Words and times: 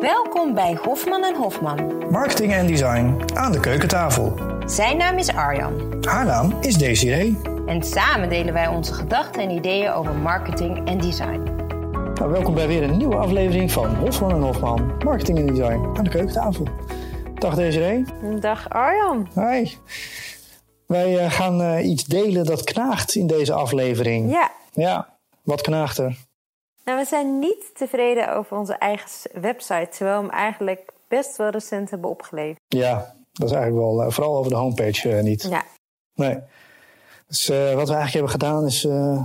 Welkom 0.00 0.54
bij 0.54 0.78
Hofman 0.82 1.24
en 1.24 1.36
Hofman. 1.36 2.10
Marketing 2.10 2.52
en 2.52 2.66
design 2.66 3.20
aan 3.34 3.52
de 3.52 3.60
keukentafel. 3.60 4.34
Zijn 4.66 4.96
naam 4.96 5.18
is 5.18 5.28
Arjan. 5.28 5.96
Haar 6.00 6.24
naam 6.24 6.56
is 6.60 6.74
Desiree. 6.74 7.40
En 7.66 7.82
samen 7.82 8.28
delen 8.28 8.52
wij 8.52 8.66
onze 8.66 8.94
gedachten 8.94 9.42
en 9.42 9.50
ideeën 9.50 9.90
over 9.92 10.14
marketing 10.14 10.88
en 10.88 10.98
design. 10.98 11.42
Nou, 12.14 12.30
welkom 12.30 12.54
bij 12.54 12.66
weer 12.66 12.82
een 12.82 12.96
nieuwe 12.96 13.16
aflevering 13.16 13.72
van 13.72 13.94
Hofman 13.94 14.30
en 14.30 14.42
Hofman. 14.42 14.92
Marketing 15.04 15.38
en 15.38 15.46
design 15.46 15.90
aan 15.96 16.04
de 16.04 16.10
keukentafel. 16.10 16.68
Dag 17.34 17.54
Desiree. 17.54 18.04
Dag 18.40 18.68
Arjan. 18.68 19.28
Hi. 19.34 19.76
Wij 20.86 21.18
eh, 21.18 21.32
gaan 21.32 21.62
eh, 21.62 21.88
iets 21.88 22.04
delen 22.04 22.44
dat 22.44 22.64
knaagt 22.64 23.14
in 23.14 23.26
deze 23.26 23.52
aflevering. 23.52 24.30
Ja. 24.30 24.50
Ja, 24.72 25.18
wat 25.42 25.60
knaagt 25.60 25.98
er? 25.98 26.27
Nou, 26.88 27.00
we 27.00 27.06
zijn 27.06 27.38
niet 27.38 27.70
tevreden 27.74 28.36
over 28.36 28.56
onze 28.56 28.72
eigen 28.72 29.40
website, 29.40 29.88
terwijl 29.90 30.16
we 30.16 30.26
hem 30.26 30.34
eigenlijk 30.34 30.92
best 31.08 31.36
wel 31.36 31.48
recent 31.48 31.90
hebben 31.90 32.10
opgeleverd. 32.10 32.60
Ja, 32.68 33.14
dat 33.32 33.48
is 33.48 33.54
eigenlijk 33.54 33.84
wel, 33.84 34.04
uh, 34.04 34.10
vooral 34.10 34.36
over 34.36 34.50
de 34.50 34.56
homepage 34.56 35.08
niet. 35.08 35.42
Ja. 35.42 35.64
Nee. 36.14 36.38
Dus 37.26 37.46
wat 37.48 37.88
we 37.88 37.94
eigenlijk 37.94 38.12
hebben 38.12 38.30
gedaan 38.30 38.64
is, 38.64 38.82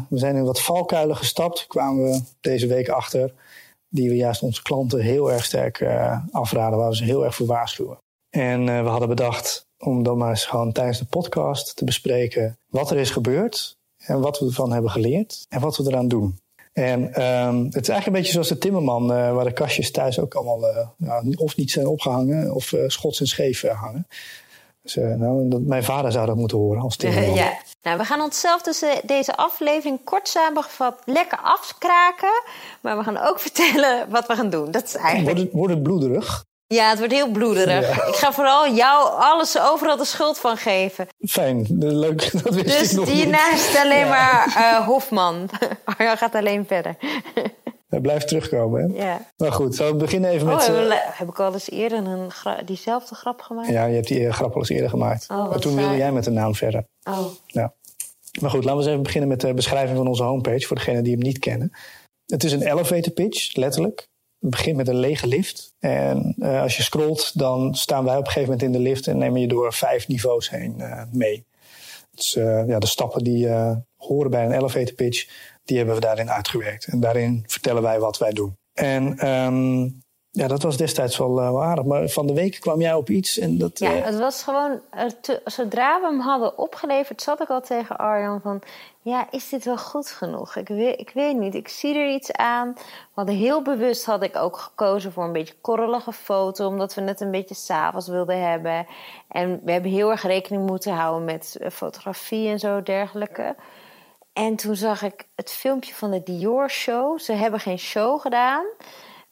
we 0.09 0.17
zijn 0.17 0.35
in 0.35 0.43
wat 0.43 0.61
valkuilen 0.61 1.15
gestapt. 1.15 1.67
Kwamen 1.67 2.03
we 2.03 2.21
deze 2.41 2.67
week 2.67 2.89
achter. 2.89 3.33
Die 3.89 4.09
we 4.09 4.15
juist 4.15 4.41
onze 4.41 4.61
klanten 4.61 4.99
heel 4.99 5.31
erg 5.31 5.45
sterk 5.45 5.85
afraden, 6.31 6.79
waar 6.79 6.89
we 6.89 6.95
ze 6.95 7.03
heel 7.03 7.25
erg 7.25 7.35
voor 7.35 7.47
waarschuwen. 7.47 7.97
En 8.29 8.65
we 8.65 8.89
hadden 8.89 9.09
bedacht, 9.09 9.65
om 9.77 10.03
dan 10.03 10.17
maar 10.17 10.29
eens 10.29 10.45
gewoon 10.45 10.71
tijdens 10.71 10.99
de 10.99 11.05
podcast 11.05 11.75
te 11.75 11.85
bespreken 11.85 12.57
wat 12.69 12.91
er 12.91 12.97
is 12.97 13.09
gebeurd 13.09 13.77
en 13.97 14.21
wat 14.21 14.39
we 14.39 14.45
ervan 14.45 14.71
hebben 14.71 14.91
geleerd 14.91 15.45
en 15.49 15.59
wat 15.59 15.77
we 15.77 15.83
eraan 15.87 16.07
doen. 16.07 16.41
En 16.73 17.01
um, 17.01 17.65
het 17.65 17.81
is 17.81 17.89
eigenlijk 17.89 18.05
een 18.05 18.13
beetje 18.13 18.31
zoals 18.31 18.47
de 18.47 18.57
timmerman, 18.57 19.03
uh, 19.03 19.33
waar 19.33 19.45
de 19.45 19.53
kastjes 19.53 19.91
thuis 19.91 20.19
ook 20.19 20.33
allemaal 20.33 20.69
uh, 20.69 20.87
nou, 20.97 21.33
of 21.35 21.55
niet 21.55 21.71
zijn 21.71 21.87
opgehangen 21.87 22.53
of 22.53 22.71
uh, 22.71 22.83
schots 22.87 23.19
en 23.19 23.27
scheef 23.27 23.61
hangen. 23.61 24.07
Dus, 24.81 24.95
nou, 24.95 25.61
mijn 25.65 25.83
vader 25.83 26.11
zou 26.11 26.25
dat 26.25 26.35
moeten 26.35 26.57
horen 26.57 26.81
als 26.81 26.95
timmerman. 26.97 27.33
Ja. 27.33 27.57
Nou, 27.81 27.97
we 27.97 28.03
gaan 28.03 28.21
onszelf 28.21 28.61
dus 28.61 28.83
deze 29.03 29.35
aflevering 29.35 30.03
kort 30.03 30.27
samengevat 30.27 31.01
lekker 31.05 31.37
afkraken. 31.37 32.43
Maar 32.81 32.97
we 32.97 33.03
gaan 33.03 33.17
ook 33.17 33.39
vertellen 33.47 34.09
wat 34.09 34.27
we 34.27 34.35
gaan 34.35 34.49
doen. 34.49 34.71
Dat 34.71 34.83
is 34.83 34.95
eigenlijk... 34.95 35.25
Wordt 35.25 35.39
het, 35.39 35.51
wordt 35.51 35.73
het 35.73 35.83
bloederig? 35.83 36.45
Ja, 36.73 36.89
het 36.89 36.97
wordt 36.97 37.13
heel 37.13 37.31
bloederig. 37.31 37.95
Ja. 37.95 38.05
Ik 38.05 38.15
ga 38.15 38.33
vooral 38.33 38.73
jou 38.73 39.09
alles 39.19 39.59
overal 39.59 39.97
de 39.97 40.05
schuld 40.05 40.39
van 40.39 40.57
geven. 40.57 41.07
Fijn, 41.19 41.65
leuk. 41.79 42.31
Dat 42.43 42.53
wist 42.53 42.79
dus 42.79 42.91
ik 42.91 42.97
nog 42.97 43.83
alleen 43.83 44.07
maar 44.07 44.47
uh, 44.57 44.87
Hofman. 44.87 45.49
Arjan 45.97 46.17
gaat 46.17 46.35
alleen 46.35 46.65
verder. 46.67 46.95
Hij 47.89 48.01
blijft 48.01 48.27
terugkomen, 48.27 48.81
hè? 48.81 49.03
Ja. 49.03 49.21
Maar 49.37 49.51
goed, 49.51 49.75
we 49.75 49.95
beginnen 49.95 50.29
even 50.29 50.47
met... 50.47 50.69
Oh, 50.69 50.75
uh, 50.75 50.93
heb 50.97 51.29
ik 51.29 51.39
al 51.39 51.53
eens 51.53 51.69
eerder 51.69 51.97
een 51.97 52.31
diezelfde 52.65 53.15
grap 53.15 53.41
gemaakt? 53.41 53.67
Ja, 53.67 53.85
je 53.85 53.95
hebt 53.95 54.07
die 54.07 54.31
grap 54.31 54.53
al 54.53 54.59
eens 54.59 54.69
eerder 54.69 54.89
gemaakt. 54.89 55.29
Oh, 55.29 55.49
maar 55.49 55.59
toen 55.59 55.75
wilde 55.75 55.97
jij 55.97 56.11
met 56.11 56.23
de 56.23 56.31
naam 56.31 56.55
verder. 56.55 56.85
Oh. 57.03 57.25
Ja. 57.45 57.73
Maar 58.41 58.49
goed, 58.49 58.63
laten 58.63 58.77
we 58.77 58.83
eens 58.83 58.91
even 58.91 59.03
beginnen 59.03 59.29
met 59.29 59.41
de 59.41 59.53
beschrijving 59.53 59.97
van 59.97 60.07
onze 60.07 60.23
homepage... 60.23 60.67
voor 60.67 60.75
degenen 60.75 61.03
die 61.03 61.13
hem 61.13 61.21
niet 61.21 61.39
kennen. 61.39 61.71
Het 62.25 62.43
is 62.43 62.51
een 62.51 62.61
elevator 62.61 63.13
pitch, 63.13 63.55
letterlijk. 63.55 64.07
Het 64.43 64.51
begint 64.51 64.77
met 64.77 64.87
een 64.87 64.99
lege 64.99 65.27
lift. 65.27 65.75
En 65.79 66.35
uh, 66.37 66.61
als 66.61 66.77
je 66.77 66.83
scrolt, 66.83 67.39
dan 67.39 67.75
staan 67.75 68.03
wij 68.03 68.17
op 68.17 68.25
een 68.25 68.31
gegeven 68.31 68.49
moment 68.49 68.67
in 68.67 68.71
de 68.71 68.89
lift 68.89 69.07
en 69.07 69.17
nemen 69.17 69.41
je 69.41 69.47
door 69.47 69.73
vijf 69.73 70.07
niveaus 70.07 70.49
heen 70.49 70.75
uh, 70.77 71.01
mee. 71.11 71.45
Dus 72.11 72.35
uh, 72.35 72.67
ja, 72.67 72.79
de 72.79 72.87
stappen 72.87 73.23
die 73.23 73.49
horen 73.95 74.31
bij 74.31 74.45
een 74.45 74.51
elevator 74.51 74.93
pitch, 74.93 75.27
die 75.65 75.77
hebben 75.77 75.95
we 75.95 76.01
daarin 76.01 76.31
uitgewerkt. 76.31 76.85
En 76.85 76.99
daarin 76.99 77.43
vertellen 77.47 77.81
wij 77.81 77.99
wat 77.99 78.17
wij 78.17 78.31
doen. 78.31 78.57
En 78.73 79.27
um, 79.27 80.02
ja, 80.35 80.47
dat 80.47 80.63
was 80.63 80.77
destijds 80.77 81.17
wel, 81.17 81.35
wel, 81.35 81.63
aardig. 81.63 81.85
Maar 81.85 82.07
van 82.07 82.27
de 82.27 82.33
week 82.33 82.59
kwam 82.59 82.81
jij 82.81 82.93
op 82.93 83.09
iets 83.09 83.37
en 83.37 83.57
dat... 83.57 83.79
Ja, 83.79 83.89
het 83.89 84.17
was 84.17 84.43
gewoon... 84.43 84.79
Te, 85.21 85.41
zodra 85.45 86.01
we 86.01 86.07
hem 86.07 86.19
hadden 86.19 86.57
opgeleverd, 86.57 87.21
zat 87.21 87.41
ik 87.41 87.49
al 87.49 87.61
tegen 87.61 87.97
Arjan 87.97 88.41
van... 88.41 88.61
Ja, 89.01 89.27
is 89.31 89.49
dit 89.49 89.65
wel 89.65 89.77
goed 89.77 90.09
genoeg? 90.09 90.55
Ik 90.55 90.67
weet, 90.67 90.99
ik 90.99 91.11
weet 91.13 91.37
niet. 91.37 91.55
Ik 91.55 91.67
zie 91.67 91.95
er 91.95 92.13
iets 92.13 92.31
aan. 92.31 92.77
Hadden 93.11 93.35
heel 93.35 93.61
bewust 93.61 94.05
had 94.05 94.23
ik 94.23 94.35
ook 94.35 94.57
gekozen 94.57 95.11
voor 95.11 95.23
een 95.23 95.31
beetje 95.31 95.55
korrelige 95.61 96.13
foto, 96.13 96.67
omdat 96.67 96.93
we 96.93 97.01
het 97.01 97.21
een 97.21 97.31
beetje 97.31 97.55
s'avonds 97.55 98.07
wilden 98.07 98.49
hebben. 98.49 98.85
En 99.27 99.61
we 99.63 99.71
hebben 99.71 99.91
heel 99.91 100.11
erg 100.11 100.23
rekening 100.23 100.65
moeten 100.65 100.93
houden 100.93 101.25
met 101.25 101.57
fotografie 101.71 102.49
en 102.49 102.59
zo 102.59 102.83
dergelijke. 102.83 103.55
En 104.33 104.55
toen 104.55 104.75
zag 104.75 105.01
ik 105.01 105.25
het 105.35 105.51
filmpje 105.51 105.93
van 105.93 106.11
de 106.11 106.23
Dior 106.23 106.69
Show. 106.69 107.19
Ze 107.19 107.33
hebben 107.33 107.59
geen 107.59 107.79
show 107.79 108.21
gedaan 108.21 108.65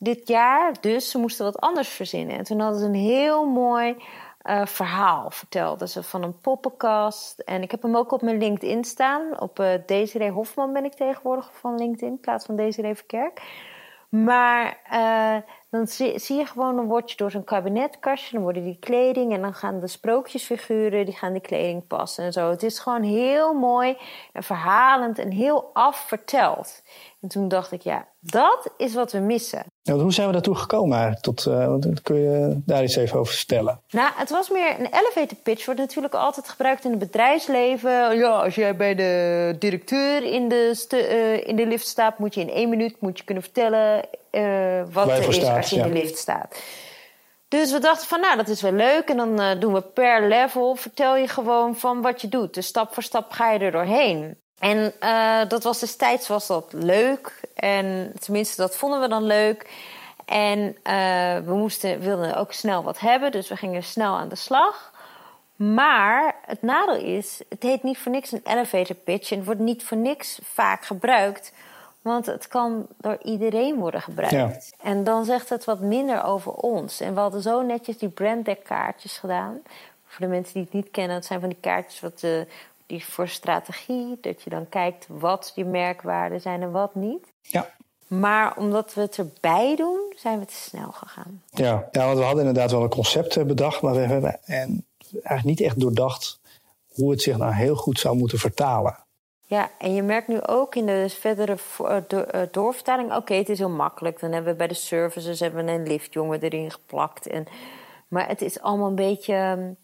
dit 0.04 0.28
jaar, 0.28 0.74
dus 0.82 1.10
ze 1.10 1.18
moesten 1.18 1.46
wat 1.46 1.60
anders 1.60 1.90
verzinnen. 1.90 2.38
En 2.38 2.44
toen 2.44 2.60
hadden 2.60 2.80
ze 2.80 2.86
een 2.86 2.94
heel 2.94 3.46
mooi 3.46 3.96
uh, 4.44 4.66
verhaal 4.66 5.32
verteld. 5.32 5.80
Dus 5.80 5.98
van 6.02 6.24
een 6.24 6.40
poppenkast. 6.40 7.40
En 7.40 7.62
ik 7.62 7.72
heb 7.72 7.82
hem 7.82 7.96
ook 7.96 8.12
op 8.12 8.22
mijn 8.22 8.38
LinkedIn 8.38 8.84
staan. 8.84 9.40
Op 9.40 9.60
uh, 9.60 9.70
Desiree 9.86 10.32
Hofman 10.32 10.74
ben 10.74 10.86
ik 10.86 10.94
tegenwoordig 10.94 11.52
van 11.54 11.78
LinkedIn, 11.78 12.08
in 12.08 12.20
plaats 12.20 12.46
van 12.46 12.56
Desiree 12.56 12.96
Verkerk. 12.96 13.42
Maar 14.10 14.80
uh, 14.92 15.36
dan 15.70 15.88
zie, 15.88 16.38
je 16.38 16.46
gewoon, 16.46 16.76
dan 16.76 16.88
word 16.88 17.12
je 17.12 17.18
door 17.18 17.32
zo'n 17.32 17.44
kabinetkastje, 17.44 18.34
dan 18.34 18.44
worden 18.44 18.64
die 18.64 18.78
kleding 18.80 19.34
en 19.34 19.42
dan 19.42 19.54
gaan 19.54 19.80
de 19.80 19.88
sprookjesfiguren, 19.88 21.06
die 21.06 21.16
gaan 21.16 21.34
die 21.34 21.42
kleding 21.42 21.88
passen 21.88 22.24
en 22.26 22.34
zo. 22.34 22.50
Het 22.50 22.64
is 22.64 22.80
gewoon 22.80 23.04
heel 23.04 23.54
mooi 23.54 23.98
en 24.34 24.44
verhalend 24.44 25.20
en 25.20 25.32
heel 25.32 25.70
af 25.74 25.98
verteld. 25.98 26.84
En 27.22 27.28
toen 27.28 27.48
dacht 27.48 27.72
ik, 27.72 27.82
ja, 27.82 28.08
dat 28.20 28.74
is 28.78 28.94
wat 28.94 29.12
we 29.12 29.20
missen. 29.20 29.71
Hoe 30.00 30.14
zijn 30.14 30.28
we 30.28 30.34
daartoe 30.34 30.56
gekomen 30.56 31.18
Tot, 31.22 31.46
uh, 31.46 31.76
kun 32.04 32.16
je 32.16 32.62
daar 32.66 32.84
iets 32.84 32.96
even 32.96 33.20
over 33.20 33.34
vertellen? 33.34 33.80
Nou, 33.90 34.12
het 34.16 34.30
was 34.30 34.50
meer 34.50 34.80
een 34.80 34.90
elevator 34.92 35.38
pitch. 35.44 35.66
Wordt 35.66 35.80
natuurlijk 35.80 36.14
altijd 36.14 36.50
gebruikt 36.50 36.86
in 36.86 36.90
het 36.90 37.00
bedrijfsleven. 37.00 38.18
Ja, 38.18 38.30
als 38.30 38.56
jij 38.56 38.76
bij 38.76 38.96
de 38.96 39.56
directeur 39.60 40.24
in 40.24 40.48
de, 40.48 40.86
uh, 40.94 41.48
in 41.48 41.56
de 41.56 41.66
lift 41.66 41.88
staat, 41.88 42.20
moet 42.20 42.34
je 42.34 42.42
in 42.42 42.50
één 42.50 42.70
minuut 42.70 42.96
moet 43.00 43.18
je 43.18 43.24
kunnen 43.24 43.44
vertellen 43.44 44.02
uh, 44.32 44.84
wat 44.92 45.10
er 45.10 45.28
is 45.28 45.36
staat, 45.36 45.58
als 45.58 45.70
je 45.70 45.76
ja. 45.76 45.86
in 45.86 45.94
de 45.94 46.00
lift 46.00 46.18
staat. 46.18 46.60
Dus 47.48 47.72
we 47.72 47.80
dachten 47.80 48.08
van, 48.08 48.20
nou, 48.20 48.38
dat 48.38 48.48
is 48.48 48.62
wel 48.62 48.72
leuk. 48.72 49.10
En 49.10 49.18
dan 49.18 49.60
doen 49.60 49.74
we 49.74 49.82
per 49.82 50.28
level, 50.28 50.76
vertel 50.76 51.16
je 51.16 51.28
gewoon 51.28 51.76
van 51.76 52.02
wat 52.02 52.22
je 52.22 52.28
doet. 52.28 52.54
Dus 52.54 52.66
stap 52.66 52.94
voor 52.94 53.04
stap 53.04 53.32
ga 53.32 53.52
je 53.52 53.60
er 53.60 53.72
doorheen. 53.72 54.38
En 54.62 54.94
uh, 55.04 55.40
dat 55.48 55.64
was 55.64 55.80
destijds 55.80 56.28
was 56.28 56.48
dat 56.48 56.74
leuk. 56.74 57.42
En 57.56 58.14
tenminste, 58.20 58.62
dat 58.62 58.76
vonden 58.76 59.02
we 59.02 59.08
dan 59.08 59.24
leuk. 59.24 59.70
En 60.26 60.60
uh, 60.60 60.76
we 61.46 61.54
moesten, 61.54 62.00
wilden 62.00 62.36
ook 62.36 62.54
snel 62.54 62.84
wat 62.84 63.00
hebben. 63.00 63.32
Dus 63.32 63.48
we 63.48 63.56
gingen 63.56 63.84
snel 63.84 64.18
aan 64.18 64.30
de 64.30 64.36
slag. 64.36 64.92
Maar 65.56 66.36
het 66.46 66.62
nadeel 66.62 66.96
is, 66.96 67.42
het 67.50 67.64
heet 67.64 67.84
niet 67.84 67.98
voor 67.98 68.12
niks 68.12 68.32
een 68.32 68.42
elevator 68.44 68.96
pitch. 68.96 69.32
En 69.32 69.38
het 69.38 69.46
wordt 69.46 69.60
niet 69.60 69.84
voor 69.84 69.98
niks 69.98 70.40
vaak 70.44 70.86
gebruikt. 70.86 71.54
Want 72.02 72.26
het 72.26 72.48
kan 72.48 72.88
door 72.98 73.18
iedereen 73.24 73.76
worden 73.76 74.02
gebruikt. 74.02 74.34
Ja. 74.34 74.90
En 74.90 75.04
dan 75.04 75.26
zegt 75.26 75.50
het 75.50 75.66
wat 75.66 75.80
minder 75.80 76.24
over 76.24 76.52
ons. 76.52 77.00
En 77.00 77.14
we 77.14 77.20
hadden 77.20 77.42
zo 77.42 77.62
netjes 77.62 77.98
die 77.98 78.10
branddeck-kaartjes 78.10 79.18
gedaan. 79.18 79.62
Voor 80.06 80.26
de 80.26 80.32
mensen 80.32 80.54
die 80.54 80.64
het 80.64 80.74
niet 80.74 80.92
kennen, 80.92 81.16
dat 81.16 81.26
zijn 81.26 81.40
van 81.40 81.50
die 81.50 81.58
kaartjes 81.62 82.00
wat 82.00 82.20
de, 82.20 82.48
die 82.92 83.06
voor 83.06 83.28
strategie. 83.28 84.18
Dat 84.22 84.42
je 84.42 84.50
dan 84.50 84.70
kijkt 84.70 85.06
wat 85.08 85.52
je 85.56 85.66
merkwaarden 85.66 86.42
zijn 86.42 86.62
en 86.62 86.72
wat 86.72 86.96
niet. 86.96 87.34
Ja. 87.42 87.70
Maar 88.08 88.58
omdat 88.58 88.94
we 88.94 89.02
het 89.02 89.18
erbij 89.18 89.76
doen, 89.76 90.14
zijn 90.16 90.40
we 90.40 90.46
te 90.46 90.54
snel 90.54 90.92
gegaan. 90.92 91.44
Ja, 91.52 91.88
ja 91.92 92.06
want 92.06 92.18
we 92.18 92.24
hadden 92.24 92.46
inderdaad 92.46 92.72
wel 92.72 92.84
een 92.84 92.90
concept 92.90 93.48
bedacht. 93.48 93.82
Maar 93.82 93.94
we 93.94 94.00
hebben 94.00 94.40
en 94.46 94.86
eigenlijk 95.12 95.44
niet 95.44 95.62
echt 95.62 95.80
doordacht 95.80 96.40
hoe 96.88 97.12
het 97.12 97.22
zich 97.22 97.38
nou 97.38 97.54
heel 97.54 97.76
goed 97.76 98.00
zou 98.00 98.18
moeten 98.18 98.40
vertalen. 98.40 98.98
Ja, 99.46 99.72
en 99.78 99.94
je 99.94 100.04
merkt 100.04 100.28
nu 100.28 100.42
ook 100.42 100.76
in 100.76 100.86
de 100.86 101.10
verdere 101.10 101.58
doorvertaling... 102.52 103.10
oké, 103.10 103.18
okay, 103.18 103.38
het 103.38 103.50
is 103.50 103.58
heel 103.58 103.70
makkelijk. 103.70 104.20
Dan 104.20 104.32
hebben 104.32 104.52
we 104.52 104.58
bij 104.58 104.68
de 104.68 104.74
services 104.74 105.40
hebben 105.40 105.66
we 105.66 105.72
een 105.72 105.88
liftjongen 105.88 106.42
erin 106.42 106.72
geplakt. 106.72 107.28
En, 107.28 107.46
maar 108.08 108.28
het 108.28 108.42
is 108.42 108.62
allemaal 108.62 108.88
een 108.88 108.96
beetje... 108.96 109.76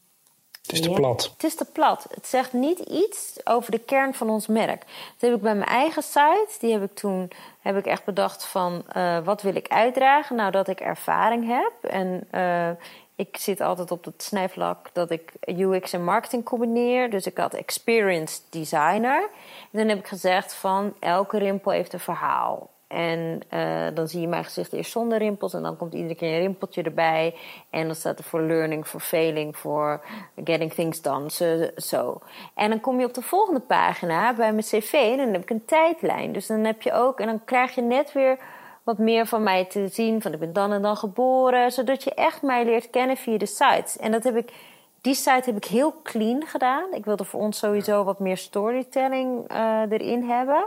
Het 0.68 0.76
is 0.76 0.82
te 0.82 0.90
plat. 0.90 1.32
Het 1.34 1.44
is 1.44 1.56
te 1.56 1.66
plat. 1.66 2.08
Het 2.14 2.28
zegt 2.28 2.54
niet 2.54 2.80
iets 2.80 3.40
over 3.44 3.72
de 3.72 3.80
kern 3.80 4.14
van 4.14 4.30
ons 4.30 4.48
merk. 4.48 4.80
Dat 4.80 5.30
heb 5.30 5.34
ik 5.34 5.42
bij 5.42 5.56
mijn 5.56 5.70
eigen 5.70 6.04
site. 6.04 6.56
Die 6.60 6.72
heb 6.72 6.84
ik 6.84 6.96
toen 6.96 7.32
heb 7.60 7.78
ik 7.78 7.86
echt 7.86 8.06
bedacht 8.06 8.46
van... 8.46 8.84
Uh, 8.98 9.20
wat 9.24 9.42
wil 9.42 9.56
ik 9.56 9.68
uitdragen? 9.68 10.36
Nou, 10.36 10.52
dat 10.52 10.68
ik 10.68 10.80
ervaring 10.80 11.48
heb. 11.48 11.92
En... 11.92 12.28
Uh, 12.32 12.70
ik 13.18 13.38
zit 13.38 13.62
altijd 13.62 13.92
op 13.92 14.06
het 14.06 14.24
snijvlak 14.24 14.90
dat 14.94 15.12
ik 15.12 15.34
UX 15.46 15.94
en 15.94 16.04
marketing 16.04 16.44
combineer. 16.44 17.10
Dus 17.10 17.26
ik 17.26 17.38
had 17.38 17.54
experienced 17.54 18.44
designer. 18.50 19.30
En 19.72 19.80
dan 19.80 19.88
heb 19.88 19.98
ik 19.98 20.08
gezegd 20.08 20.54
van 20.54 20.94
elke 21.00 21.38
rimpel 21.38 21.72
heeft 21.72 21.94
een 21.94 22.00
verhaal. 22.00 22.70
En 22.88 23.40
uh, 23.54 23.88
dan 23.94 24.08
zie 24.08 24.22
je 24.22 24.28
mijn 24.28 24.44
gezicht 24.44 24.74
eerst 24.74 24.92
zonder 24.92 25.18
rimpels. 25.18 25.54
En 25.54 25.62
dan 25.62 25.78
komt 25.78 25.94
iedere 25.94 26.16
keer 26.16 26.34
een 26.34 26.40
rimpeltje 26.40 26.84
erbij. 26.84 27.36
En 27.70 27.86
dan 27.86 27.96
staat 27.96 28.20
er 28.20 28.24
voor 28.24 28.42
learning, 28.42 28.88
voor 28.88 29.00
failing, 29.00 29.58
voor 29.58 30.06
getting 30.44 30.74
things 30.74 31.02
done. 31.02 31.32
Zo, 31.32 31.70
zo. 31.76 32.22
En 32.56 32.70
dan 32.70 32.80
kom 32.80 33.00
je 33.00 33.06
op 33.06 33.14
de 33.14 33.22
volgende 33.22 33.60
pagina 33.60 34.34
bij 34.34 34.52
mijn 34.52 34.66
cv. 34.66 34.94
En 34.94 35.18
dan 35.18 35.34
heb 35.34 35.42
ik 35.42 35.50
een 35.50 35.66
tijdlijn. 35.66 36.32
Dus 36.32 36.48
dan 36.48 36.64
heb 36.64 36.82
je 36.82 36.94
ook... 36.94 37.20
En 37.20 37.26
dan 37.26 37.46
krijg 37.46 37.76
je 37.76 37.82
net 37.82 38.14
weer 38.14 38.38
wat 38.84 38.98
meer 38.98 39.26
van 39.26 39.44
mij 39.44 39.66
te 39.66 39.88
zien. 39.88 40.22
Van 40.22 40.34
ik 40.34 40.40
ben 40.40 40.54
dan 40.54 40.72
en 40.72 40.82
dan 40.82 40.98
geboren. 40.98 41.72
Zodat 41.72 42.04
je 42.04 42.14
echt 42.14 42.42
mij 42.42 42.66
leert 42.66 42.90
kennen 42.90 43.18
via 43.18 43.38
de 43.38 43.46
sites. 43.46 43.98
En 43.98 44.12
dat 44.12 44.24
heb 44.24 44.36
ik, 44.36 44.54
die 45.02 45.16
site 45.16 45.44
heb 45.46 45.56
ik 45.56 45.66
heel 45.66 45.94
clean 46.04 46.46
gedaan. 46.46 46.94
Ik 46.94 47.06
wilde 47.06 47.24
voor 47.24 47.40
ons 47.40 47.58
sowieso 47.58 48.04
wat 48.04 48.20
meer 48.20 48.38
storytelling 48.38 49.52
uh, 49.52 49.82
erin 49.90 50.24
hebben. 50.24 50.66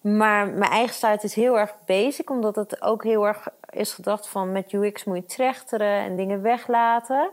Maar 0.00 0.48
mijn 0.48 0.70
eigen 0.70 0.94
site 0.94 1.26
is 1.26 1.34
heel 1.34 1.58
erg 1.58 1.74
basic, 1.86 2.30
omdat 2.30 2.56
het 2.56 2.82
ook 2.82 3.04
heel 3.04 3.26
erg 3.26 3.48
is 3.70 3.92
gedacht 3.92 4.28
van 4.28 4.52
met 4.52 4.72
UX 4.72 5.04
moet 5.04 5.16
je 5.16 5.24
trechteren 5.24 5.98
en 6.00 6.16
dingen 6.16 6.42
weglaten. 6.42 7.30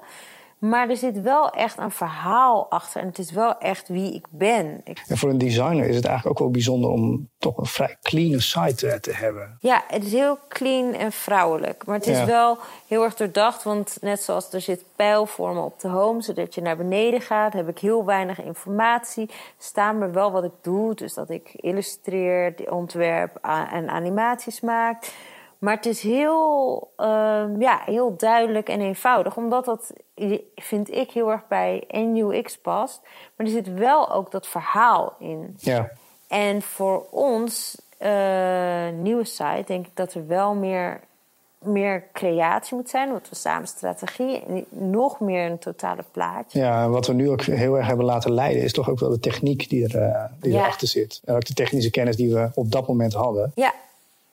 Maar 0.69 0.89
er 0.89 0.97
zit 0.97 1.21
wel 1.21 1.49
echt 1.49 1.77
een 1.77 1.91
verhaal 1.91 2.69
achter. 2.69 3.01
En 3.01 3.07
het 3.07 3.19
is 3.19 3.31
wel 3.31 3.57
echt 3.57 3.87
wie 3.87 4.13
ik 4.13 4.25
ben. 4.29 4.81
En 5.07 5.17
voor 5.17 5.29
een 5.29 5.37
designer 5.37 5.87
is 5.87 5.95
het 5.95 6.05
eigenlijk 6.05 6.35
ook 6.35 6.45
wel 6.45 6.51
bijzonder 6.51 6.89
om 6.89 7.29
toch 7.37 7.57
een 7.57 7.65
vrij 7.65 7.97
clean 8.01 8.39
site 8.39 8.99
te 8.99 9.13
hebben. 9.13 9.57
Ja, 9.59 9.83
het 9.87 10.05
is 10.05 10.11
heel 10.11 10.39
clean 10.49 10.93
en 10.93 11.11
vrouwelijk. 11.11 11.85
Maar 11.85 11.95
het 11.95 12.07
is 12.07 12.23
wel 12.23 12.57
heel 12.87 13.03
erg 13.03 13.15
doordacht. 13.15 13.63
Want 13.63 13.97
net 14.01 14.21
zoals 14.21 14.53
er 14.53 14.61
zit 14.61 14.83
pijlvormen 14.95 15.63
op 15.63 15.79
de 15.79 15.87
home, 15.87 16.21
zodat 16.21 16.55
je 16.55 16.61
naar 16.61 16.77
beneden 16.77 17.21
gaat, 17.21 17.53
heb 17.53 17.69
ik 17.69 17.79
heel 17.79 18.05
weinig 18.05 18.41
informatie. 18.41 19.29
Staan 19.57 20.01
er 20.01 20.11
wel 20.11 20.31
wat 20.31 20.43
ik 20.43 20.53
doe. 20.61 20.95
Dus 20.95 21.13
dat 21.13 21.29
ik 21.29 21.53
illustreer, 21.55 22.53
ontwerp 22.69 23.37
en 23.71 23.89
animaties 23.89 24.61
maak. 24.61 25.11
Maar 25.59 25.75
het 25.75 25.85
is 25.85 26.01
heel, 26.01 26.91
uh, 26.97 27.45
ja, 27.59 27.81
heel 27.85 28.15
duidelijk 28.17 28.69
en 28.69 28.81
eenvoudig. 28.81 29.37
Omdat 29.37 29.65
dat, 29.65 29.93
vind 30.55 30.91
ik, 30.91 31.11
heel 31.11 31.31
erg 31.31 31.47
bij 31.47 31.83
NUX 31.87 32.57
past. 32.57 33.01
Maar 33.35 33.45
er 33.45 33.51
zit 33.51 33.73
wel 33.73 34.11
ook 34.11 34.31
dat 34.31 34.47
verhaal 34.47 35.15
in. 35.19 35.55
Ja. 35.57 35.91
En 36.27 36.61
voor 36.61 37.05
ons, 37.11 37.81
uh, 38.01 38.89
nieuwe 39.01 39.25
site, 39.25 39.63
denk 39.65 39.85
ik 39.85 39.95
dat 39.95 40.13
er 40.13 40.27
wel 40.27 40.53
meer, 40.53 40.99
meer 41.59 42.03
creatie 42.13 42.75
moet 42.75 42.89
zijn. 42.89 43.11
Want 43.11 43.29
we 43.29 43.35
samen 43.35 43.67
strategie 43.67 44.41
en 44.41 44.65
nog 44.69 45.19
meer 45.19 45.51
een 45.51 45.59
totale 45.59 46.03
plaatje. 46.11 46.59
Ja, 46.59 46.89
wat 46.89 47.07
we 47.07 47.13
nu 47.13 47.29
ook 47.29 47.41
heel 47.41 47.77
erg 47.77 47.87
hebben 47.87 48.05
laten 48.05 48.31
leiden... 48.31 48.63
is 48.63 48.73
toch 48.73 48.89
ook 48.89 48.99
wel 48.99 49.09
de 49.09 49.19
techniek 49.19 49.69
die, 49.69 49.83
er, 49.83 50.01
uh, 50.01 50.23
die 50.39 50.51
ja. 50.51 50.59
erachter 50.59 50.87
zit. 50.87 51.21
En 51.25 51.35
ook 51.35 51.45
de 51.45 51.53
technische 51.53 51.89
kennis 51.89 52.15
die 52.15 52.33
we 52.33 52.49
op 52.53 52.71
dat 52.71 52.87
moment 52.87 53.13
hadden. 53.13 53.51
Ja, 53.55 53.73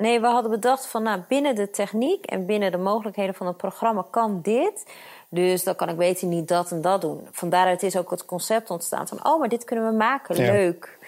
Nee, 0.03 0.21
we 0.21 0.27
hadden 0.27 0.51
bedacht 0.51 0.87
van 0.87 1.03
nou, 1.03 1.21
binnen 1.29 1.55
de 1.55 1.71
techniek 1.71 2.25
en 2.27 2.47
binnen 2.47 2.71
de 2.71 2.79
mogelijkheden 2.79 3.35
van 3.35 3.47
het 3.47 3.57
programma 3.57 4.07
kan 4.11 4.41
dit. 4.41 4.87
Dus 5.29 5.65
dan 5.65 5.75
kan 5.75 5.89
ik 5.89 5.97
beter 5.97 6.27
niet 6.27 6.49
dat 6.49 6.71
en 6.71 6.81
dat 6.81 7.01
doen. 7.01 7.29
Vandaaruit 7.31 7.83
is 7.83 7.97
ook 7.97 8.11
het 8.11 8.25
concept 8.25 8.71
ontstaan 8.71 9.09
van 9.09 9.27
oh, 9.27 9.39
maar 9.39 9.49
dit 9.49 9.65
kunnen 9.65 9.91
we 9.91 9.97
maken, 9.97 10.37
leuk. 10.37 10.99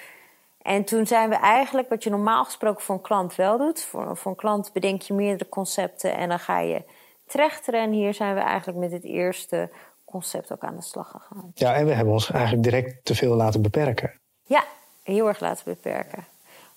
En 0.62 0.84
toen 0.84 1.06
zijn 1.06 1.28
we 1.28 1.34
eigenlijk, 1.34 1.88
wat 1.88 2.04
je 2.04 2.10
normaal 2.10 2.44
gesproken 2.44 2.82
voor 2.82 2.94
een 2.94 3.00
klant 3.00 3.34
wel 3.34 3.58
doet. 3.58 3.82
Voor, 3.82 4.16
voor 4.16 4.30
een 4.30 4.36
klant 4.36 4.72
bedenk 4.72 5.02
je 5.02 5.14
meerdere 5.14 5.50
concepten 5.50 6.16
en 6.16 6.28
dan 6.28 6.38
ga 6.38 6.58
je 6.58 6.82
trechteren. 7.26 7.80
En 7.80 7.90
hier 7.90 8.14
zijn 8.14 8.34
we 8.34 8.40
eigenlijk 8.40 8.78
met 8.78 8.92
het 8.92 9.04
eerste 9.04 9.70
concept 10.04 10.52
ook 10.52 10.62
aan 10.62 10.76
de 10.76 10.82
slag 10.82 11.10
gegaan. 11.10 11.50
Ja, 11.54 11.74
en 11.74 11.86
we 11.86 11.92
hebben 11.92 12.12
ons 12.12 12.30
eigenlijk 12.30 12.62
direct 12.62 13.04
te 13.04 13.14
veel 13.14 13.34
laten 13.34 13.62
beperken. 13.62 14.20
Ja, 14.42 14.64
heel 15.02 15.28
erg 15.28 15.40
laten 15.40 15.64
beperken. 15.64 16.24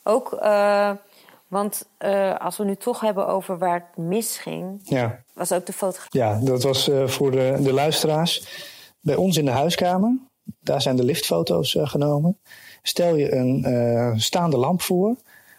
Ook 0.03 0.33
uh, 0.33 0.91
want 1.47 1.87
uh, 1.99 2.37
als 2.39 2.57
we 2.57 2.63
nu 2.63 2.75
toch 2.75 2.99
hebben 2.99 3.27
over 3.27 3.57
waar 3.57 3.73
het 3.73 4.05
misging, 4.05 4.79
ja. 4.83 5.23
was 5.33 5.51
ook 5.51 5.65
de 5.65 5.73
fotografie. 5.73 6.19
Ja, 6.21 6.39
dat 6.43 6.63
was 6.63 6.89
uh, 6.89 7.07
voor 7.07 7.31
de, 7.31 7.57
de, 7.61 7.73
luisteraars. 7.73 8.47
Bij 8.99 9.15
ons 9.15 9.37
in 9.37 9.45
de 9.45 9.51
huiskamer, 9.51 10.17
daar 10.59 10.81
zijn 10.81 10.95
de 10.95 11.03
liftfoto's 11.03 11.73
uh, 11.73 11.87
genomen. 11.87 12.37
Stel 12.81 13.15
je 13.15 13.35
een 13.35 14.21
staande 14.21 14.57
lamp 14.57 14.81
voor. 14.81 15.15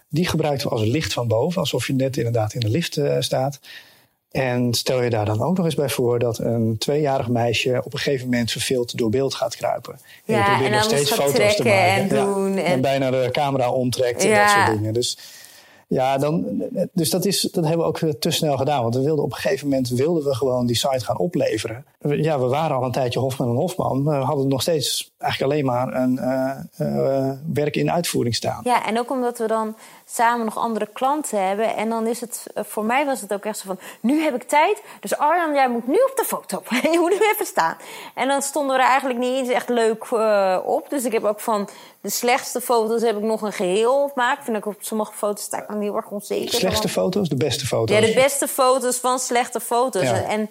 Die 0.09 0.27
gebruiken 0.27 0.69
we 0.69 0.75
als 0.75 0.85
licht 0.85 1.13
van 1.13 1.27
boven, 1.27 1.59
alsof 1.59 1.87
je 1.87 1.93
net 1.93 2.17
inderdaad 2.17 2.53
in 2.53 2.59
de 2.59 2.69
lift 2.69 2.99
staat. 3.19 3.59
En 4.31 4.73
stel 4.73 5.01
je 5.01 5.09
daar 5.09 5.25
dan 5.25 5.41
ook 5.41 5.57
nog 5.57 5.65
eens 5.65 5.75
bij 5.75 5.89
voor 5.89 6.19
dat 6.19 6.37
een 6.37 6.77
tweejarig 6.77 7.27
meisje 7.27 7.81
op 7.83 7.93
een 7.93 7.99
gegeven 7.99 8.25
moment 8.25 8.51
verveeld 8.51 8.97
door 8.97 9.09
beeld 9.09 9.33
gaat 9.33 9.55
kruipen. 9.55 9.93
En 10.25 10.35
ja, 10.35 10.45
je 10.45 10.51
probeert 10.51 10.71
nog 10.71 10.83
steeds 10.83 11.11
foto's 11.11 11.55
te 11.55 11.63
maken. 11.63 11.89
En, 11.89 12.07
doen, 12.07 12.57
en... 12.57 12.65
en 12.65 12.81
bijna 12.81 13.11
de 13.11 13.29
camera 13.31 13.71
omtrekt 13.71 14.23
en 14.23 14.35
dat 14.35 14.49
soort 14.49 14.77
dingen. 14.77 14.93
Dus 14.93 15.17
ja, 15.89 16.17
dan, 16.17 16.45
dus 16.93 17.09
dat, 17.09 17.25
is, 17.25 17.41
dat 17.41 17.65
hebben 17.65 17.85
we 17.85 18.03
ook 18.03 18.19
te 18.19 18.31
snel 18.31 18.57
gedaan. 18.57 18.81
Want 18.81 18.95
we 18.95 19.01
wilden 19.01 19.23
op 19.23 19.31
een 19.31 19.37
gegeven 19.37 19.67
moment 19.67 19.89
wilden 19.89 20.23
we 20.23 20.35
gewoon 20.35 20.65
die 20.65 20.75
site 20.75 21.05
gaan 21.05 21.17
opleveren. 21.17 21.85
Ja, 21.99 22.39
we 22.39 22.45
waren 22.45 22.75
al 22.75 22.83
een 22.83 22.91
tijdje 22.91 23.19
Hofman 23.19 23.49
en 23.49 23.55
Hofman. 23.55 24.03
We 24.03 24.11
hadden 24.11 24.47
nog 24.47 24.61
steeds 24.61 25.08
eigenlijk 25.19 25.51
alleen 25.51 25.65
maar 25.65 25.93
een 25.93 26.19
uh, 26.79 26.87
uh, 26.87 27.31
werk 27.53 27.75
in 27.75 27.91
uitvoering 27.91 28.35
staan. 28.35 28.61
Ja, 28.63 28.85
en 28.85 28.99
ook 28.99 29.11
omdat 29.11 29.37
we 29.37 29.47
dan 29.47 29.75
samen 30.05 30.45
nog 30.45 30.57
andere 30.57 30.87
klanten 30.93 31.47
hebben. 31.47 31.75
En 31.75 31.89
dan 31.89 32.07
is 32.07 32.21
het, 32.21 32.45
voor 32.55 32.85
mij 32.85 33.05
was 33.05 33.21
het 33.21 33.33
ook 33.33 33.45
echt 33.45 33.57
zo 33.57 33.63
van, 33.65 33.79
nu 34.01 34.21
heb 34.21 34.35
ik 34.35 34.43
tijd. 34.43 34.81
Dus 34.99 35.17
Arjan, 35.17 35.53
jij 35.53 35.69
moet 35.69 35.87
nu 35.87 35.93
op 35.93 36.13
de 36.15 36.23
foto. 36.25 36.63
je 36.91 36.97
moet 36.99 37.19
nu 37.19 37.27
even 37.33 37.45
staan. 37.45 37.77
En 38.15 38.27
dan 38.27 38.41
stonden 38.41 38.75
we 38.75 38.81
er 38.81 38.87
eigenlijk 38.89 39.19
niet 39.19 39.37
eens 39.37 39.49
echt 39.49 39.69
leuk 39.69 40.05
uh, 40.13 40.57
op. 40.65 40.89
Dus 40.89 41.05
ik 41.05 41.11
heb 41.11 41.23
ook 41.23 41.39
van 41.39 41.69
de 42.01 42.09
slechtste 42.09 42.61
foto's 42.61 43.01
heb 43.01 43.17
ik 43.17 43.23
nog 43.23 43.41
een 43.41 43.53
geheel 43.53 44.07
gemaakt. 44.13 44.43
Vind 44.43 44.57
ik 44.57 44.65
op 44.65 44.75
sommige 44.79 45.13
foto's 45.13 45.43
sta 45.43 45.61
ik 45.61 45.67
dan 45.67 45.81
heel 45.81 45.95
erg 45.95 46.09
onzeker. 46.09 46.51
De 46.51 46.57
slechtste 46.57 46.89
foto's, 46.89 47.29
de 47.29 47.35
beste 47.35 47.65
foto's? 47.65 47.95
Ja, 47.95 48.05
de 48.05 48.13
beste 48.13 48.47
foto's 48.47 48.97
van 48.97 49.19
slechte 49.19 49.59
foto's. 49.59 50.03
Ja. 50.03 50.23
En 50.23 50.49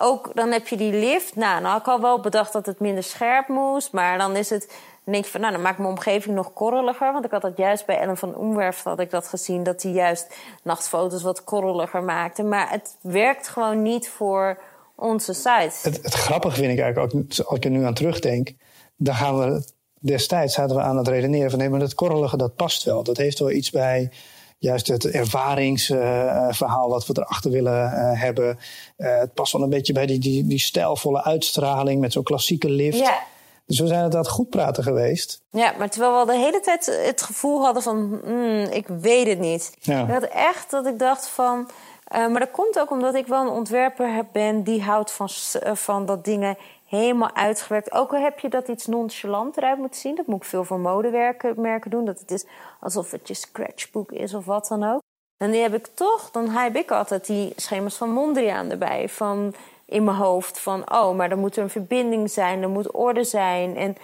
ook 0.00 0.30
dan 0.34 0.50
heb 0.50 0.68
je 0.68 0.76
die 0.76 0.92
lift. 0.92 1.36
Nou, 1.36 1.62
nou, 1.62 1.78
ik 1.78 1.84
had 1.84 2.00
wel 2.00 2.20
bedacht 2.20 2.52
dat 2.52 2.66
het 2.66 2.80
minder 2.80 3.02
scherp 3.02 3.48
moest. 3.48 3.92
Maar 3.92 4.18
dan 4.18 4.36
is 4.36 4.50
het. 4.50 4.66
Dan 5.04 5.14
denk 5.14 5.24
je 5.24 5.30
van, 5.30 5.40
nou, 5.40 5.52
dan 5.52 5.62
maak 5.62 5.78
mijn 5.78 5.90
omgeving 5.90 6.34
nog 6.34 6.52
korreliger. 6.52 7.12
Want 7.12 7.24
ik 7.24 7.30
had 7.30 7.42
dat 7.42 7.56
juist 7.56 7.86
bij 7.86 7.98
Ellen 7.98 8.16
van 8.16 8.34
Omwerf 8.34 8.82
had 8.82 9.00
ik 9.00 9.10
dat 9.10 9.28
gezien. 9.28 9.62
Dat 9.62 9.82
hij 9.82 9.92
juist 9.92 10.36
nachtfoto's 10.62 11.22
wat 11.22 11.44
korreliger 11.44 12.02
maakte. 12.02 12.42
Maar 12.42 12.70
het 12.70 12.96
werkt 13.00 13.48
gewoon 13.48 13.82
niet 13.82 14.08
voor 14.08 14.60
onze 14.94 15.32
site. 15.32 15.72
Het, 15.82 16.02
het 16.02 16.14
grappige 16.14 16.56
vind 16.56 16.72
ik 16.72 16.78
eigenlijk 16.78 17.14
ook, 17.14 17.22
als 17.46 17.58
ik 17.58 17.64
er 17.64 17.70
nu 17.70 17.84
aan 17.84 17.94
terugdenk. 17.94 18.52
Dan 18.96 19.14
gaan 19.14 19.38
we, 19.38 19.64
destijds 20.00 20.54
zaten 20.54 20.76
we 20.76 20.82
aan 20.82 20.96
het 20.96 21.08
redeneren 21.08 21.50
van... 21.50 21.58
nee, 21.58 21.68
maar 21.68 21.80
dat 21.80 21.94
korrelige, 21.94 22.36
dat 22.36 22.56
past 22.56 22.84
wel. 22.84 23.02
Dat 23.02 23.16
heeft 23.16 23.38
wel 23.38 23.50
iets 23.50 23.70
bij 23.70 24.10
juist 24.58 24.86
het 24.86 25.04
ervaringsverhaal 25.04 26.88
wat 26.88 27.06
we 27.06 27.14
erachter 27.16 27.50
willen 27.50 27.92
uh, 27.92 28.20
hebben. 28.20 28.58
Uh, 28.98 29.18
het 29.18 29.34
past 29.34 29.52
wel 29.52 29.62
een 29.62 29.70
beetje 29.70 29.92
bij 29.92 30.06
die, 30.06 30.18
die, 30.18 30.46
die 30.46 30.58
stijlvolle 30.58 31.22
uitstraling 31.22 32.00
met 32.00 32.12
zo'n 32.12 32.22
klassieke 32.22 32.70
lift. 32.70 32.98
Ja. 32.98 33.18
Dus 33.66 33.80
we 33.80 33.86
zijn 33.86 34.12
het 34.12 34.28
goed 34.28 34.50
praten 34.50 34.82
geweest. 34.82 35.42
Ja, 35.50 35.74
maar 35.78 35.90
terwijl 35.90 36.12
we 36.12 36.18
al 36.18 36.26
de 36.26 36.36
hele 36.36 36.60
tijd 36.60 36.98
het 37.04 37.22
gevoel 37.22 37.64
hadden 37.64 37.82
van... 37.82 38.20
Mm, 38.24 38.64
ik 38.64 38.86
weet 38.86 39.26
het 39.26 39.38
niet. 39.38 39.72
Ja. 39.80 40.02
Ik 40.02 40.10
had 40.10 40.22
echt 40.22 40.70
dat 40.70 40.86
ik 40.86 40.98
dacht 40.98 41.28
van... 41.28 41.70
Uh, 42.14 42.28
maar 42.28 42.40
dat 42.40 42.50
komt 42.50 42.78
ook 42.78 42.90
omdat 42.90 43.14
ik 43.14 43.26
wel 43.26 43.42
een 43.42 43.52
ontwerper 43.52 44.26
ben 44.32 44.62
die 44.62 44.82
houdt 44.82 45.12
van, 45.12 45.28
van 45.76 46.06
dat 46.06 46.24
dingen 46.24 46.56
helemaal 46.86 47.34
uitgewerkt. 47.34 47.92
Ook 47.92 48.12
al 48.12 48.20
heb 48.20 48.38
je 48.38 48.48
dat 48.48 48.68
iets 48.68 48.86
nonchalant 48.86 49.56
eruit 49.56 49.78
moet 49.78 49.96
zien. 49.96 50.14
Dat 50.14 50.26
moet 50.26 50.42
ik 50.42 50.48
veel 50.48 50.64
voor 50.64 50.80
modemerken 50.80 51.90
doen. 51.90 52.04
Dat 52.04 52.18
het 52.18 52.30
is 52.30 52.46
alsof 52.80 53.10
het 53.10 53.28
je 53.28 53.34
scratchbook 53.34 54.12
is 54.12 54.34
of 54.34 54.44
wat 54.44 54.66
dan 54.68 54.84
ook. 54.84 55.00
En 55.36 55.50
die 55.50 55.62
heb 55.62 55.74
ik 55.74 55.86
toch, 55.86 56.30
dan 56.30 56.48
heb 56.48 56.76
ik 56.76 56.90
altijd 56.90 57.26
die 57.26 57.52
schema's 57.56 57.96
van 57.96 58.10
Mondriaan 58.10 58.70
erbij. 58.70 59.08
Van 59.08 59.54
in 59.84 60.04
mijn 60.04 60.16
hoofd 60.16 60.60
van, 60.60 60.92
oh, 60.92 61.16
maar 61.16 61.30
er 61.30 61.38
moet 61.38 61.56
een 61.56 61.70
verbinding 61.70 62.30
zijn, 62.30 62.62
er 62.62 62.68
moet 62.68 62.90
orde 62.90 63.24
zijn. 63.24 63.76
En 63.76 63.96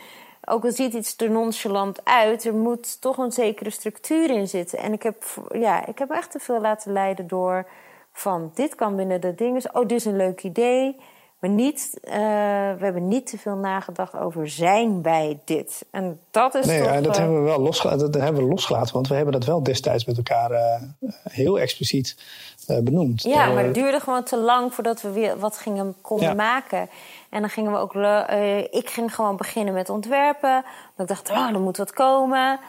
ook 0.44 0.64
al 0.64 0.72
ziet 0.72 0.94
iets 0.94 1.16
er 1.16 1.30
nonchalant 1.30 2.04
uit, 2.04 2.44
er 2.44 2.54
moet 2.54 3.00
toch 3.00 3.18
een 3.18 3.32
zekere 3.32 3.70
structuur 3.70 4.30
in 4.30 4.48
zitten. 4.48 4.78
En 4.78 4.92
ik 4.92 5.02
heb, 5.02 5.24
ja, 5.52 5.86
ik 5.86 5.98
heb 5.98 6.10
echt 6.10 6.30
te 6.30 6.38
veel 6.38 6.60
laten 6.60 6.92
leiden 6.92 7.26
door 7.26 7.66
van, 8.12 8.50
dit 8.54 8.74
kan 8.74 8.96
binnen 8.96 9.20
de 9.20 9.34
dingen. 9.34 9.74
Oh, 9.74 9.82
dit 9.82 9.98
is 9.98 10.04
een 10.04 10.16
leuk 10.16 10.42
idee. 10.42 10.96
Maar 11.42 11.50
niet, 11.50 11.90
uh, 12.04 12.12
we 12.12 12.78
hebben 12.78 13.08
niet 13.08 13.26
te 13.26 13.38
veel 13.38 13.54
nagedacht 13.54 14.16
over 14.16 14.49
zijn 14.49 15.02
wij 15.02 15.40
dit. 15.44 15.84
En 15.90 16.20
dat 16.30 16.54
is. 16.54 16.66
Nee, 16.66 16.82
toch, 16.82 16.92
ja, 16.92 17.00
dat, 17.00 17.14
uh, 17.14 17.18
hebben 17.18 17.38
we 17.38 17.49
wel 17.49 17.61
losgelaten, 17.61 18.12
dat 18.12 18.22
hebben 18.22 18.42
we 18.42 18.49
losgelaten. 18.49 18.94
Want 18.94 19.08
we 19.08 19.14
hebben 19.14 19.32
dat 19.32 19.44
wel 19.44 19.62
destijds 19.62 20.04
met 20.04 20.16
elkaar 20.16 20.50
uh, 20.50 20.82
heel 21.22 21.58
expliciet 21.58 22.16
benoemd. 22.66 23.22
Ja, 23.22 23.52
maar 23.52 23.64
het 23.64 23.75
duurde 23.75 24.00
gewoon 24.00 24.25
te 24.25 24.37
lang 24.37 24.75
voordat 24.75 25.02
we 25.02 25.11
weer 25.11 25.38
wat 25.38 25.58
gingen 25.58 25.94
konden 26.00 26.28
ja. 26.28 26.34
maken. 26.34 26.88
En 27.30 27.40
dan 27.40 27.50
gingen 27.50 27.72
we 27.72 27.78
ook. 27.78 27.94
ik 28.70 28.90
ging 28.90 29.14
gewoon 29.14 29.37
beginnen 29.37 29.75
met 29.75 29.90
ontwerpen. 29.90 30.64
Dan 30.96 31.06
dacht 31.06 31.28
ik, 31.28 31.37
oh, 31.37 31.49
er 31.49 31.61
moet 31.61 31.76
wat 31.76 31.92
komen. 31.92 32.61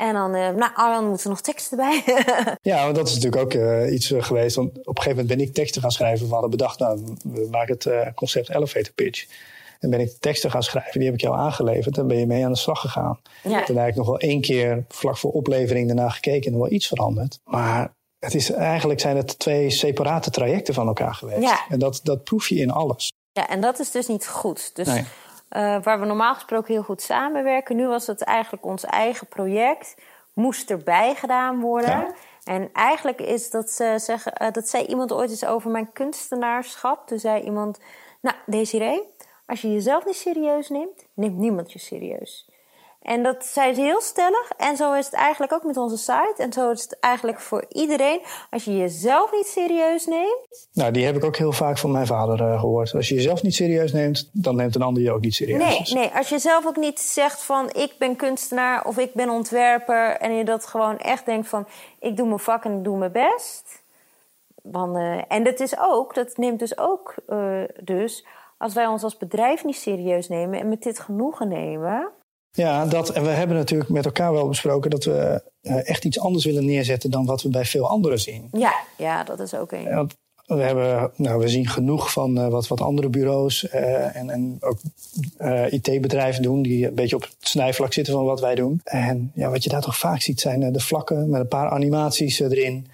En 0.00 0.14
dan, 0.14 0.34
uh, 0.34 0.48
nou, 0.48 0.70
Arjan, 0.74 1.06
moeten 1.06 1.24
er 1.24 1.30
nog 1.30 1.40
teksten 1.40 1.76
bij. 1.76 2.02
ja, 2.72 2.84
want 2.84 2.96
dat 2.96 3.08
is 3.08 3.14
natuurlijk 3.14 3.42
ook 3.42 3.54
uh, 3.54 3.92
iets 3.92 4.10
uh, 4.10 4.22
geweest. 4.22 4.56
Want 4.56 4.68
op 4.68 4.76
een 4.96 5.02
gegeven 5.02 5.10
moment 5.10 5.38
ben 5.38 5.46
ik 5.46 5.54
teksten 5.54 5.82
gaan 5.82 5.90
schrijven. 5.90 6.26
We 6.26 6.32
hadden 6.32 6.50
bedacht, 6.50 6.78
nou, 6.78 7.00
we 7.22 7.48
maken 7.50 7.74
het 7.78 8.14
concept 8.14 8.50
elevator 8.50 8.92
pitch. 8.92 9.26
En 9.80 9.90
ben 9.90 10.00
ik 10.00 10.16
teksten 10.20 10.50
gaan 10.50 10.62
schrijven, 10.62 10.92
die 10.92 11.04
heb 11.04 11.14
ik 11.14 11.20
jou 11.20 11.36
aangeleverd. 11.36 11.98
En 11.98 12.06
ben 12.06 12.18
je 12.18 12.26
mee 12.26 12.44
aan 12.44 12.52
de 12.52 12.58
slag 12.58 12.80
gegaan. 12.80 13.20
Ja. 13.42 13.64
Toen 13.64 13.76
heb 13.76 13.88
ik 13.88 13.94
nog 13.94 14.06
wel 14.06 14.18
één 14.18 14.40
keer 14.40 14.84
vlak 14.88 15.18
voor 15.18 15.32
oplevering 15.32 15.86
daarna 15.86 16.08
gekeken 16.08 16.46
en 16.46 16.52
nog 16.52 16.60
wel 16.60 16.72
iets 16.72 16.86
veranderd. 16.86 17.38
Maar 17.44 17.94
het 18.18 18.34
is, 18.34 18.50
eigenlijk 18.50 19.00
zijn 19.00 19.16
het 19.16 19.38
twee 19.38 19.70
separate 19.70 20.30
trajecten 20.30 20.74
van 20.74 20.86
elkaar 20.86 21.14
geweest. 21.14 21.42
Ja. 21.42 21.60
En 21.68 21.78
dat, 21.78 22.00
dat 22.02 22.24
proef 22.24 22.48
je 22.48 22.54
in 22.54 22.70
alles. 22.70 23.12
Ja, 23.32 23.48
en 23.48 23.60
dat 23.60 23.78
is 23.78 23.90
dus 23.90 24.06
niet 24.06 24.28
goed. 24.28 24.70
Dus 24.74 24.86
nee. 24.86 25.04
Uh, 25.56 25.82
waar 25.82 26.00
we 26.00 26.06
normaal 26.06 26.34
gesproken 26.34 26.72
heel 26.72 26.82
goed 26.82 27.02
samenwerken. 27.02 27.76
Nu 27.76 27.86
was 27.86 28.06
het 28.06 28.22
eigenlijk 28.22 28.64
ons 28.64 28.84
eigen 28.84 29.26
project. 29.26 29.96
Moest 30.32 30.70
erbij 30.70 31.14
gedaan 31.14 31.60
worden. 31.60 31.90
Ja. 31.90 32.14
En 32.44 32.70
eigenlijk 32.72 33.20
is 33.20 33.50
dat 33.50 33.70
ze 33.70 33.94
zeggen, 33.96 34.32
uh, 34.42 34.50
dat 34.50 34.68
zei 34.68 34.84
iemand 34.84 35.12
ooit 35.12 35.30
eens 35.30 35.44
over 35.44 35.70
mijn 35.70 35.92
kunstenaarschap. 35.92 37.06
Toen 37.06 37.18
zei 37.18 37.42
iemand, 37.42 37.80
nou 38.20 38.36
Desiree, 38.46 39.02
als 39.46 39.60
je 39.60 39.72
jezelf 39.72 40.06
niet 40.06 40.16
serieus 40.16 40.68
neemt, 40.68 41.06
neemt 41.14 41.36
niemand 41.36 41.72
je 41.72 41.78
serieus. 41.78 42.49
En 43.00 43.22
dat 43.22 43.44
zei 43.44 43.74
ze 43.74 43.80
heel 43.80 44.00
stellig. 44.00 44.50
En 44.56 44.76
zo 44.76 44.92
is 44.92 45.04
het 45.04 45.14
eigenlijk 45.14 45.52
ook 45.52 45.64
met 45.64 45.76
onze 45.76 45.96
site. 45.96 46.34
En 46.36 46.52
zo 46.52 46.70
is 46.70 46.82
het 46.82 46.98
eigenlijk 46.98 47.40
voor 47.40 47.64
iedereen. 47.68 48.20
Als 48.50 48.64
je 48.64 48.76
jezelf 48.76 49.32
niet 49.32 49.46
serieus 49.46 50.06
neemt. 50.06 50.68
Nou, 50.72 50.92
die 50.92 51.04
heb 51.04 51.16
ik 51.16 51.24
ook 51.24 51.36
heel 51.36 51.52
vaak 51.52 51.78
van 51.78 51.90
mijn 51.90 52.06
vader 52.06 52.40
uh, 52.40 52.60
gehoord. 52.60 52.94
Als 52.94 53.08
je 53.08 53.14
jezelf 53.14 53.42
niet 53.42 53.54
serieus 53.54 53.92
neemt, 53.92 54.30
dan 54.32 54.56
neemt 54.56 54.74
een 54.74 54.82
ander 54.82 55.02
je 55.02 55.12
ook 55.12 55.20
niet 55.20 55.34
serieus. 55.34 55.58
Nee, 55.58 56.02
nee, 56.02 56.10
als 56.16 56.28
je 56.28 56.38
zelf 56.38 56.66
ook 56.66 56.76
niet 56.76 57.00
zegt 57.00 57.42
van 57.42 57.70
ik 57.72 57.94
ben 57.98 58.16
kunstenaar 58.16 58.84
of 58.84 58.98
ik 58.98 59.14
ben 59.14 59.30
ontwerper. 59.30 60.16
En 60.16 60.34
je 60.34 60.44
dat 60.44 60.66
gewoon 60.66 60.98
echt 60.98 61.26
denkt 61.26 61.48
van 61.48 61.66
ik 61.98 62.16
doe 62.16 62.26
mijn 62.26 62.38
vak 62.38 62.64
en 62.64 62.76
ik 62.76 62.84
doe 62.84 62.98
mijn 62.98 63.12
best. 63.12 63.82
Dan, 64.62 64.96
uh, 64.96 65.22
en 65.28 65.44
dat 65.44 65.60
is 65.60 65.78
ook, 65.78 66.14
dat 66.14 66.36
neemt 66.36 66.58
dus 66.58 66.78
ook 66.78 67.14
uh, 67.28 67.62
dus. 67.82 68.26
Als 68.58 68.74
wij 68.74 68.86
ons 68.86 69.02
als 69.02 69.16
bedrijf 69.16 69.64
niet 69.64 69.76
serieus 69.76 70.28
nemen 70.28 70.60
en 70.60 70.68
met 70.68 70.82
dit 70.82 71.00
genoegen 71.00 71.48
nemen 71.48 72.08
ja, 72.52 72.86
dat, 72.86 73.10
en 73.10 73.22
we 73.22 73.28
hebben 73.28 73.56
natuurlijk 73.56 73.90
met 73.90 74.04
elkaar 74.04 74.32
wel 74.32 74.48
besproken 74.48 74.90
dat 74.90 75.04
we 75.04 75.42
uh, 75.62 75.88
echt 75.88 76.04
iets 76.04 76.20
anders 76.20 76.44
willen 76.44 76.64
neerzetten 76.64 77.10
dan 77.10 77.26
wat 77.26 77.42
we 77.42 77.48
bij 77.48 77.64
veel 77.64 77.88
anderen 77.88 78.20
zien. 78.20 78.48
Ja, 78.52 78.74
ja 78.96 79.24
dat 79.24 79.40
is 79.40 79.54
ook 79.54 79.72
een. 79.72 79.94
Want 79.94 80.14
we, 80.46 80.62
hebben, 80.62 81.10
nou, 81.16 81.40
we 81.40 81.48
zien 81.48 81.68
genoeg 81.68 82.12
van 82.12 82.38
uh, 82.38 82.48
wat, 82.48 82.68
wat 82.68 82.80
andere 82.80 83.08
bureaus 83.08 83.64
uh, 83.64 84.16
en, 84.16 84.30
en 84.30 84.56
ook 84.60 84.78
IT-bedrijven 85.72 86.42
doen 86.42 86.62
die 86.62 86.86
een 86.86 86.94
beetje 86.94 87.16
op 87.16 87.22
het 87.22 87.34
snijvlak 87.40 87.92
zitten 87.92 88.14
van 88.14 88.24
wat 88.24 88.40
wij 88.40 88.54
doen. 88.54 88.80
En 88.84 89.32
ja, 89.34 89.50
wat 89.50 89.64
je 89.64 89.70
daar 89.70 89.80
toch 89.80 89.98
vaak 89.98 90.20
ziet 90.20 90.40
zijn 90.40 90.72
de 90.72 90.80
vlakken 90.80 91.30
met 91.30 91.40
een 91.40 91.48
paar 91.48 91.70
animaties 91.70 92.40
erin. 92.40 92.86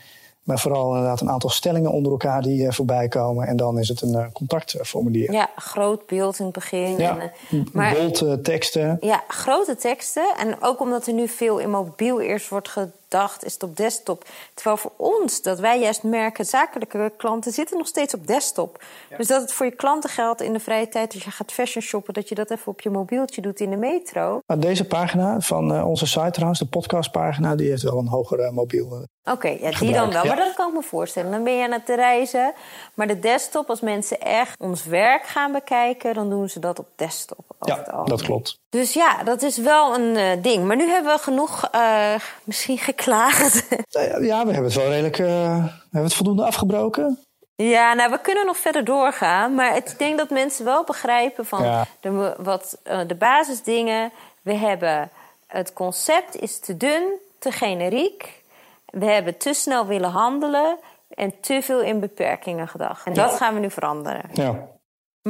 Maar 0.46 0.58
vooral 0.58 0.88
inderdaad 0.88 1.20
een 1.20 1.30
aantal 1.30 1.50
stellingen 1.50 1.92
onder 1.92 2.12
elkaar 2.12 2.42
die 2.42 2.62
uh, 2.62 2.70
voorbij 2.70 3.08
komen. 3.08 3.46
En 3.46 3.56
dan 3.56 3.78
is 3.78 3.88
het 3.88 4.00
een 4.00 4.12
uh, 4.12 4.24
contactformulier. 4.32 5.32
Ja, 5.32 5.50
groot 5.56 6.06
beeld 6.06 6.38
in 6.38 6.44
het 6.44 6.54
begin. 6.54 6.96
Ja, 6.98 7.18
en, 7.18 7.32
uh, 7.50 7.64
maar, 7.72 7.94
bold 7.94 8.44
teksten. 8.44 8.98
Ja, 9.00 9.24
grote 9.28 9.76
teksten. 9.76 10.34
En 10.38 10.56
ook 10.62 10.80
omdat 10.80 11.06
er 11.06 11.12
nu 11.12 11.28
veel 11.28 11.58
in 11.58 11.70
mobiel 11.70 12.20
eerst 12.20 12.48
wordt 12.48 12.68
gedacht, 13.08 13.44
is 13.44 13.52
het 13.52 13.62
op 13.62 13.76
desktop. 13.76 14.24
Terwijl 14.54 14.76
voor 14.76 14.92
ons, 14.96 15.42
dat 15.42 15.58
wij 15.60 15.80
juist 15.80 16.02
merken, 16.02 16.44
zakelijke 16.44 17.12
klanten 17.16 17.52
zitten 17.52 17.76
nog 17.78 17.86
steeds 17.86 18.14
op 18.14 18.26
desktop. 18.26 18.82
Ja. 19.10 19.16
Dus 19.16 19.26
dat 19.26 19.40
het 19.40 19.52
voor 19.52 19.66
je 19.66 19.72
klanten 19.72 20.10
geldt 20.10 20.40
in 20.40 20.52
de 20.52 20.60
vrije 20.60 20.88
tijd 20.88 21.14
als 21.14 21.24
je 21.24 21.30
gaat 21.30 21.52
fashion 21.52 21.82
shoppen, 21.82 22.14
dat 22.14 22.28
je 22.28 22.34
dat 22.34 22.50
even 22.50 22.72
op 22.72 22.80
je 22.80 22.90
mobieltje 22.90 23.40
doet 23.40 23.60
in 23.60 23.70
de 23.70 23.76
metro. 23.76 24.38
Maar 24.46 24.60
deze 24.60 24.84
pagina 24.84 25.40
van 25.40 25.84
onze 25.84 26.06
site 26.06 26.30
trouwens, 26.30 26.58
de 26.58 26.66
podcastpagina, 26.66 27.54
die 27.54 27.68
heeft 27.68 27.82
wel 27.82 27.98
een 27.98 28.08
hogere 28.08 28.50
mobiel. 28.50 28.86
Oké, 28.86 29.34
okay, 29.34 29.58
ja, 29.60 29.78
die 29.78 29.92
dan 29.92 30.12
wel. 30.12 30.22
Ja. 30.22 30.28
Maar 30.28 30.44
dat 30.44 30.54
kan 30.54 30.68
ik 30.68 30.74
me 30.74 30.82
voorstellen. 30.82 31.30
Dan 31.30 31.44
ben 31.44 31.56
je 31.56 31.64
aan 31.64 31.72
het 31.72 31.88
reizen. 31.88 32.52
Maar 32.94 33.06
de 33.06 33.18
desktop, 33.18 33.68
als 33.70 33.80
mensen 33.80 34.20
echt 34.20 34.60
ons 34.60 34.84
werk 34.84 35.26
gaan 35.26 35.52
bekijken, 35.52 36.14
dan 36.14 36.30
doen 36.30 36.48
ze 36.48 36.58
dat 36.58 36.78
op 36.78 36.88
desktop. 36.96 37.44
Ja, 37.66 38.04
dat 38.04 38.22
klopt. 38.22 38.58
Dus 38.68 38.92
ja, 38.92 39.22
dat 39.22 39.42
is 39.42 39.56
wel 39.56 39.94
een 39.94 40.16
uh, 40.16 40.42
ding. 40.42 40.64
Maar 40.64 40.76
nu 40.76 40.88
hebben 40.88 41.12
we 41.12 41.18
genoeg 41.18 41.68
uh, 41.74 42.14
misschien 42.44 42.78
geklaagd. 42.78 43.66
ja, 44.20 44.46
we 44.46 44.52
hebben 44.52 44.64
het 44.64 44.74
wel 44.74 44.88
redelijk. 44.88 45.18
Uh, 45.18 45.28
hebben 45.28 45.88
we 45.90 45.98
het 45.98 46.14
voldoende 46.14 46.44
afgebroken? 46.44 47.18
Ja, 47.54 47.94
nou, 47.94 48.10
we 48.10 48.20
kunnen 48.20 48.46
nog 48.46 48.56
verder 48.56 48.84
doorgaan. 48.84 49.54
Maar 49.54 49.76
ik 49.76 49.98
denk 49.98 50.18
dat 50.18 50.30
mensen 50.30 50.64
wel 50.64 50.84
begrijpen 50.84 51.46
van 51.46 51.64
ja. 51.64 51.86
de, 52.00 52.34
wat, 52.38 52.78
de 53.06 53.14
basisdingen. 53.18 54.12
We 54.42 54.54
hebben 54.54 55.10
het 55.46 55.72
concept 55.72 56.40
is 56.40 56.60
te 56.60 56.76
dun, 56.76 57.02
te 57.38 57.52
generiek. 57.52 58.42
We 58.84 59.04
hebben 59.04 59.36
te 59.36 59.52
snel 59.52 59.86
willen 59.86 60.10
handelen 60.10 60.78
en 61.08 61.40
te 61.40 61.62
veel 61.62 61.80
in 61.80 62.00
beperkingen 62.00 62.68
gedacht. 62.68 63.06
En 63.06 63.14
dat 63.14 63.32
gaan 63.32 63.54
we 63.54 63.60
nu 63.60 63.70
veranderen. 63.70 64.22
Ja. 64.32 64.68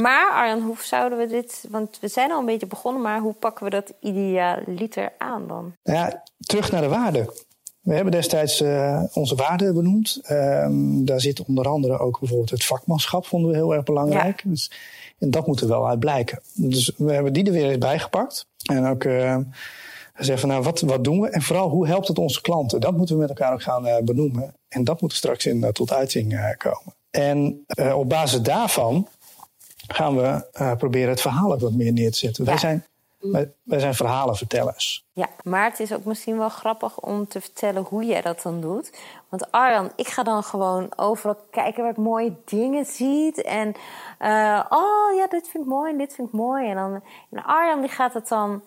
Maar 0.03 0.33
Arjan, 0.33 0.63
hoe 0.63 0.77
zouden 0.81 1.19
we 1.19 1.27
dit... 1.27 1.65
Want 1.71 1.99
we 2.01 2.09
zijn 2.09 2.33
al 2.33 2.39
een 2.39 2.47
beetje 2.47 2.67
begonnen, 2.67 3.03
maar 3.03 3.21
hoe 3.21 3.33
pakken 3.33 3.65
we 3.65 3.71
dat 3.71 3.93
idealiter 4.01 5.13
aan 5.19 5.47
dan? 5.49 5.75
Nou 5.83 5.99
ja, 5.99 6.23
terug 6.39 6.71
naar 6.71 6.83
de 6.83 6.89
waarden. 6.89 7.31
We 7.81 7.95
hebben 7.95 8.13
destijds 8.13 8.61
uh, 8.61 9.03
onze 9.13 9.35
waarden 9.35 9.75
benoemd. 9.75 10.21
Uh, 10.23 10.67
daar 11.05 11.21
zit 11.21 11.45
onder 11.45 11.69
andere 11.69 11.99
ook 11.99 12.19
bijvoorbeeld 12.19 12.51
het 12.51 12.65
vakmanschap, 12.65 13.27
vonden 13.27 13.51
we 13.51 13.57
heel 13.57 13.75
erg 13.75 13.85
belangrijk. 13.85 14.43
Ja. 14.43 14.51
Dus, 14.51 14.71
en 15.19 15.31
dat 15.31 15.47
moet 15.47 15.61
er 15.61 15.69
wel 15.69 15.89
uit 15.89 15.99
blijken. 15.99 16.43
Dus 16.55 16.93
we 16.97 17.13
hebben 17.13 17.33
die 17.33 17.45
er 17.45 17.53
weer 17.53 17.69
eens 17.69 17.79
bijgepakt. 17.79 18.47
En 18.65 18.87
ook... 18.87 19.05
Uh, 19.05 19.37
zeggen 20.15 20.39
van 20.39 20.49
nou, 20.49 20.63
wat, 20.63 20.81
wat 20.81 21.05
doen 21.05 21.21
we? 21.21 21.29
En 21.29 21.43
vooral, 21.43 21.69
hoe 21.69 21.87
helpt 21.87 22.09
het 22.09 22.19
onze 22.19 22.41
klanten? 22.41 22.81
Dat 22.81 22.97
moeten 22.97 23.15
we 23.15 23.21
met 23.21 23.29
elkaar 23.29 23.53
ook 23.53 23.63
gaan 23.63 23.87
uh, 23.87 23.97
benoemen. 24.05 24.55
En 24.69 24.85
dat 24.85 25.01
moet 25.01 25.13
straks 25.13 25.47
in, 25.47 25.73
tot 25.73 25.93
uiting 25.93 26.57
komen. 26.59 26.95
En 27.11 27.65
op 27.95 28.09
basis 28.09 28.43
daarvan 28.43 29.09
gaan 29.87 30.17
we 30.17 30.47
proberen 30.79 31.11
het 31.11 31.21
verhaal 31.21 31.53
ook 31.53 31.61
wat 31.61 31.73
meer 31.73 31.93
neer 31.93 32.11
te 32.11 32.19
zetten. 32.19 32.45
Ja. 32.45 32.51
Wij, 32.51 32.59
zijn, 32.59 32.85
wij, 33.19 33.53
wij, 33.63 33.79
zijn 33.79 33.95
verhalenvertellers. 33.95 35.05
Ja, 35.13 35.29
maar 35.43 35.71
het 35.71 35.81
is 35.81 35.93
ook 35.93 36.05
misschien 36.05 36.39
wel 36.39 36.49
grappig 36.49 37.01
om 37.01 37.29
te 37.29 37.41
vertellen 37.41 37.83
hoe 37.83 38.05
jij 38.05 38.23
dat 38.23 38.43
dan 38.43 38.61
doet. 38.61 38.93
Want 39.29 39.53
Arjan, 39.53 39.91
ik 39.97 40.09
ga 40.09 40.23
dan 40.23 40.43
gewoon 40.43 40.93
overal 40.97 41.37
kijken 41.51 41.83
waar 41.83 41.93
ik 41.93 41.97
mooie 41.97 42.33
dingen 42.45 42.85
zie. 42.85 43.43
En 43.43 43.69
oh 44.69 45.17
ja, 45.17 45.27
dit 45.29 45.49
vind 45.49 45.65
ik 45.65 45.71
mooi 45.71 45.93
en 45.93 45.99
dit 45.99 46.15
vind 46.15 46.29
ik 46.29 46.35
mooi. 46.35 46.69
En, 46.69 46.77
dan, 46.77 47.03
en 47.31 47.45
Arjan 47.45 47.81
die 47.81 47.91
gaat 47.91 48.15
het 48.15 48.29
dan 48.29 48.63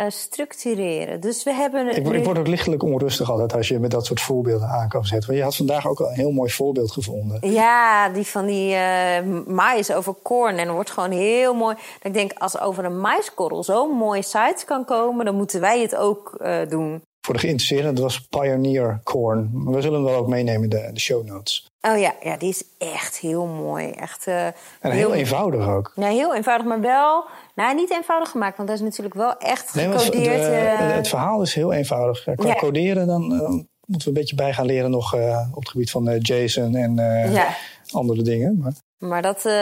uh, 0.00 0.06
structureren. 0.08 1.20
Dus 1.20 1.44
we 1.44 1.52
hebben. 1.52 1.96
Ik, 1.96 2.06
ik, 2.06 2.24
word 2.24 2.38
ook 2.38 2.46
lichtelijk 2.46 2.82
onrustig 2.82 3.30
altijd 3.30 3.54
als 3.54 3.68
je 3.68 3.78
met 3.78 3.90
dat 3.90 4.06
soort 4.06 4.20
voorbeelden 4.20 4.68
aankomt 4.68 5.08
zetten. 5.08 5.26
Want 5.26 5.38
je 5.38 5.44
had 5.44 5.56
vandaag 5.56 5.88
ook 5.88 6.00
al 6.00 6.08
een 6.08 6.14
heel 6.14 6.30
mooi 6.30 6.50
voorbeeld 6.50 6.92
gevonden. 6.92 7.52
Ja, 7.52 8.08
die 8.08 8.26
van 8.26 8.46
die 8.46 8.74
uh, 8.74 9.46
mais 9.46 9.92
over 9.92 10.14
korn. 10.22 10.56
En 10.56 10.72
wordt 10.72 10.90
gewoon 10.90 11.10
heel 11.10 11.54
mooi. 11.54 11.76
Ik 12.02 12.14
denk, 12.14 12.32
als 12.32 12.60
over 12.60 12.84
een 12.84 13.00
maiskorrel 13.00 13.64
zo'n 13.64 13.90
mooie 13.90 14.22
site 14.22 14.62
kan 14.66 14.84
komen, 14.84 15.24
dan 15.24 15.34
moeten 15.34 15.60
wij 15.60 15.80
het 15.80 15.96
ook 15.96 16.38
uh, 16.42 16.56
doen. 16.68 17.02
Voor 17.24 17.34
de 17.34 17.40
geïnteresseerden, 17.40 17.94
dat 17.94 18.02
was 18.02 18.20
Pioneer 18.20 19.00
Corn. 19.04 19.50
We 19.64 19.80
zullen 19.80 20.02
hem 20.02 20.10
wel 20.10 20.20
ook 20.20 20.28
meenemen 20.28 20.62
in 20.62 20.68
de, 20.68 20.90
de 20.92 21.00
show 21.00 21.24
notes. 21.24 21.70
Oh 21.80 21.98
ja, 21.98 22.14
ja, 22.20 22.36
die 22.36 22.48
is 22.48 22.64
echt 22.78 23.18
heel 23.18 23.46
mooi. 23.46 23.90
Echt, 23.90 24.26
uh, 24.26 24.46
en 24.46 24.54
heel, 24.80 24.92
heel 24.92 25.14
eenvoudig 25.14 25.68
ook. 25.68 25.92
Ja, 25.94 26.08
heel 26.08 26.34
eenvoudig, 26.34 26.66
maar 26.66 26.80
wel... 26.80 27.24
Nou, 27.54 27.74
niet 27.74 27.90
eenvoudig 27.90 28.30
gemaakt, 28.30 28.56
want 28.56 28.68
dat 28.68 28.78
is 28.78 28.84
natuurlijk 28.84 29.14
wel 29.14 29.36
echt 29.38 29.70
gecodeerd. 29.70 30.12
Nee, 30.14 30.76
de, 30.76 30.76
uh... 30.80 30.94
Het 30.94 31.08
verhaal 31.08 31.42
is 31.42 31.54
heel 31.54 31.72
eenvoudig. 31.72 32.22
Qua 32.34 32.48
ja. 32.48 32.54
coderen, 32.54 33.06
dan 33.06 33.32
uh, 33.32 33.48
moeten 33.48 33.64
we 33.86 34.06
een 34.06 34.12
beetje 34.12 34.36
bij 34.36 34.52
gaan 34.52 34.66
leren 34.66 34.90
nog 34.90 35.14
op 35.52 35.60
het 35.60 35.68
gebied 35.68 35.90
van 35.90 36.18
JSON 36.18 36.74
en 36.74 36.94
ja. 37.32 37.56
andere 37.92 38.22
dingen. 38.22 38.58
Maar... 38.58 38.72
Maar 39.08 39.22
dat, 39.22 39.36
uh, 39.36 39.52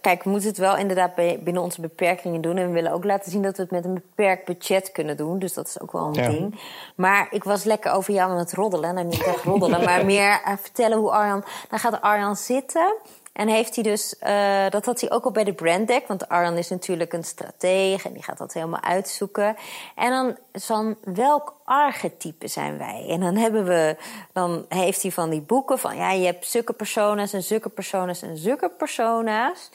kijk, 0.00 0.22
we 0.22 0.30
moeten 0.30 0.48
het 0.48 0.58
wel 0.58 0.76
inderdaad 0.76 1.14
binnen 1.14 1.62
onze 1.62 1.80
beperkingen 1.80 2.40
doen. 2.40 2.56
En 2.56 2.66
we 2.66 2.72
willen 2.72 2.92
ook 2.92 3.04
laten 3.04 3.30
zien 3.30 3.42
dat 3.42 3.56
we 3.56 3.62
het 3.62 3.70
met 3.70 3.84
een 3.84 3.94
beperkt 3.94 4.44
budget 4.44 4.92
kunnen 4.92 5.16
doen. 5.16 5.38
Dus 5.38 5.54
dat 5.54 5.66
is 5.66 5.80
ook 5.80 5.92
wel 5.92 6.06
een 6.06 6.14
ja. 6.14 6.28
ding. 6.28 6.60
Maar 6.94 7.26
ik 7.30 7.44
was 7.44 7.64
lekker 7.64 7.92
over 7.92 8.14
jou 8.14 8.30
aan 8.30 8.38
het 8.38 8.52
roddelen. 8.52 8.94
Nou, 8.94 9.06
niet 9.06 9.24
echt 9.24 9.44
roddelen, 9.44 9.84
maar 9.88 10.04
meer 10.04 10.40
uh, 10.46 10.52
vertellen 10.60 10.98
hoe 10.98 11.10
Arjan... 11.10 11.44
Dan 11.68 11.78
gaat 11.78 12.00
Arjan 12.00 12.36
zitten 12.36 12.94
en 13.32 13.48
heeft 13.48 13.74
hij 13.74 13.84
dus, 13.84 14.14
uh, 14.22 14.68
dat 14.68 14.84
had 14.84 15.00
hij 15.00 15.10
ook 15.10 15.24
al 15.24 15.30
bij 15.30 15.44
de 15.44 15.52
branddeck, 15.52 16.06
want 16.06 16.28
Arjan 16.28 16.56
is 16.56 16.68
natuurlijk 16.68 17.12
een 17.12 17.24
stratege 17.24 18.08
en 18.08 18.14
die 18.14 18.22
gaat 18.22 18.38
dat 18.38 18.52
helemaal 18.52 18.82
uitzoeken. 18.82 19.56
En 19.94 20.10
dan 20.10 20.36
van 20.52 20.96
welk 21.04 21.54
archetype 21.64 22.48
zijn 22.48 22.78
wij? 22.78 23.06
En 23.08 23.20
dan 23.20 23.36
hebben 23.36 23.64
we, 23.64 23.96
dan 24.32 24.64
heeft 24.68 25.02
hij 25.02 25.10
van 25.10 25.30
die 25.30 25.40
boeken 25.40 25.78
van 25.78 25.96
ja, 25.96 26.10
je 26.10 26.24
hebt 26.24 26.46
zulke 26.46 26.72
persona's 26.72 27.32
en 27.32 27.42
zulke 27.42 27.68
persona's 27.68 28.22
en 28.22 28.36
zulke 28.36 28.68
persona's. 28.68 29.70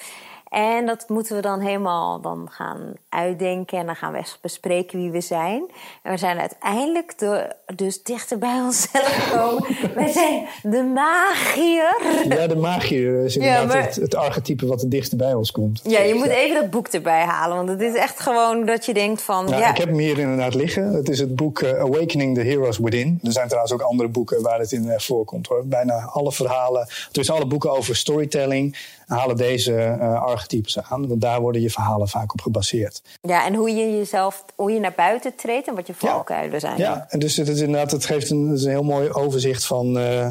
En 0.50 0.86
dat 0.86 1.10
moeten 1.10 1.36
we 1.36 1.42
dan 1.42 1.60
helemaal 1.60 2.22
dan 2.22 2.48
gaan 2.52 2.94
uitdenken. 3.10 3.78
En 3.78 3.86
dan 3.86 3.96
gaan 3.96 4.12
we 4.12 4.18
echt 4.18 4.38
bespreken 4.42 5.00
wie 5.00 5.12
we 5.12 5.22
zijn. 5.22 5.64
En 6.04 6.12
we 6.12 6.18
zijn 6.18 6.40
uiteindelijk 6.40 7.20
de, 7.20 7.56
dus 7.76 8.04
dichter 8.04 8.38
bij 8.38 8.60
onszelf 8.66 9.06
gekomen. 9.06 9.66
Wij 9.96 10.12
zijn 10.12 10.48
de 10.64 10.84
magier. 10.84 11.96
Ja, 12.30 12.48
de 12.48 12.56
magier 12.56 13.24
is 13.24 13.36
inderdaad 13.36 13.62
ja, 13.62 13.68
maar... 13.68 13.84
het, 13.84 13.96
het, 13.96 14.16
archetype 14.16 14.66
wat 14.66 14.82
het 14.82 14.92
dichtst 14.92 15.18
bij 15.18 15.34
ons 15.34 15.52
komt. 15.52 15.82
Ja, 15.84 16.00
je 16.00 16.14
moet 16.14 16.28
even 16.28 16.62
dat 16.62 16.70
boek 16.70 16.88
erbij 16.88 17.24
halen. 17.24 17.58
Want 17.58 17.70
het 17.70 17.82
is 17.82 17.96
echt 17.96 18.20
gewoon 18.20 18.66
dat 18.66 18.86
je 18.86 18.94
denkt 18.94 19.22
van... 19.22 19.48
Ja, 19.48 19.58
ja. 19.58 19.70
ik 19.70 19.78
heb 19.78 19.88
hem 19.88 19.98
hier 19.98 20.20
inderdaad 20.20 20.54
liggen. 20.54 20.94
Het 20.94 21.10
is 21.10 21.20
het 21.20 21.36
boek 21.36 21.62
uh, 21.62 21.80
Awakening 21.80 22.36
the 22.36 22.42
Heroes 22.42 22.78
Within. 22.78 23.20
Er 23.24 23.32
zijn 23.32 23.48
trouwens 23.48 23.74
ook 23.74 23.82
andere 23.82 24.10
boeken 24.10 24.42
waar 24.42 24.60
het 24.60 24.72
in 24.72 24.86
uh, 24.86 24.94
voorkomt. 24.98 25.48
Hoor. 25.48 25.66
Bijna 25.66 25.94
alle 25.94 26.32
verhalen, 26.32 26.88
dus 27.12 27.32
alle 27.32 27.46
boeken 27.46 27.72
over 27.72 27.96
storytelling 27.96 28.96
halen 29.08 29.36
deze 29.36 29.72
uh, 29.72 30.24
archetypes 30.38 30.80
aan. 30.80 31.08
Want 31.08 31.22
daar 31.22 31.42
worden 31.42 31.62
je 31.62 31.70
verhalen 31.70 32.08
vaak 32.08 32.34
op 32.34 32.42
gebaseerd. 32.42 33.02
Ja, 33.22 33.46
en 33.46 33.54
hoe 33.54 33.70
je 33.70 33.98
jezelf, 33.98 34.46
hoe 34.56 34.72
je 34.72 34.80
naar 34.80 34.94
buiten 34.96 35.36
treedt 35.36 35.68
en 35.68 35.76
wat 35.76 35.88
je 35.88 35.94
valkuilen 35.94 36.52
ja. 36.52 36.60
zijn. 36.60 36.78
Ja, 36.78 37.06
en 37.10 37.20
dus 37.20 37.38
het, 37.38 37.48
is 37.48 37.60
inderdaad, 37.60 37.92
het 37.92 38.06
geeft 38.06 38.30
een, 38.30 38.48
het 38.48 38.64
een 38.64 38.70
heel 38.70 38.84
mooi 38.84 39.10
overzicht 39.10 39.66
van 39.66 39.98
uh, 39.98 40.30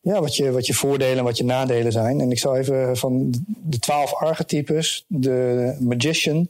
ja, 0.00 0.20
wat, 0.20 0.36
je, 0.36 0.52
wat 0.52 0.66
je 0.66 0.74
voordelen 0.74 1.18
en 1.18 1.24
wat 1.24 1.36
je 1.36 1.44
nadelen 1.44 1.92
zijn. 1.92 2.20
En 2.20 2.30
ik 2.30 2.38
zal 2.38 2.56
even 2.56 2.96
van 2.96 3.34
de 3.46 3.78
twaalf 3.78 4.14
archetypes, 4.14 5.04
de 5.06 5.76
magician, 5.80 6.48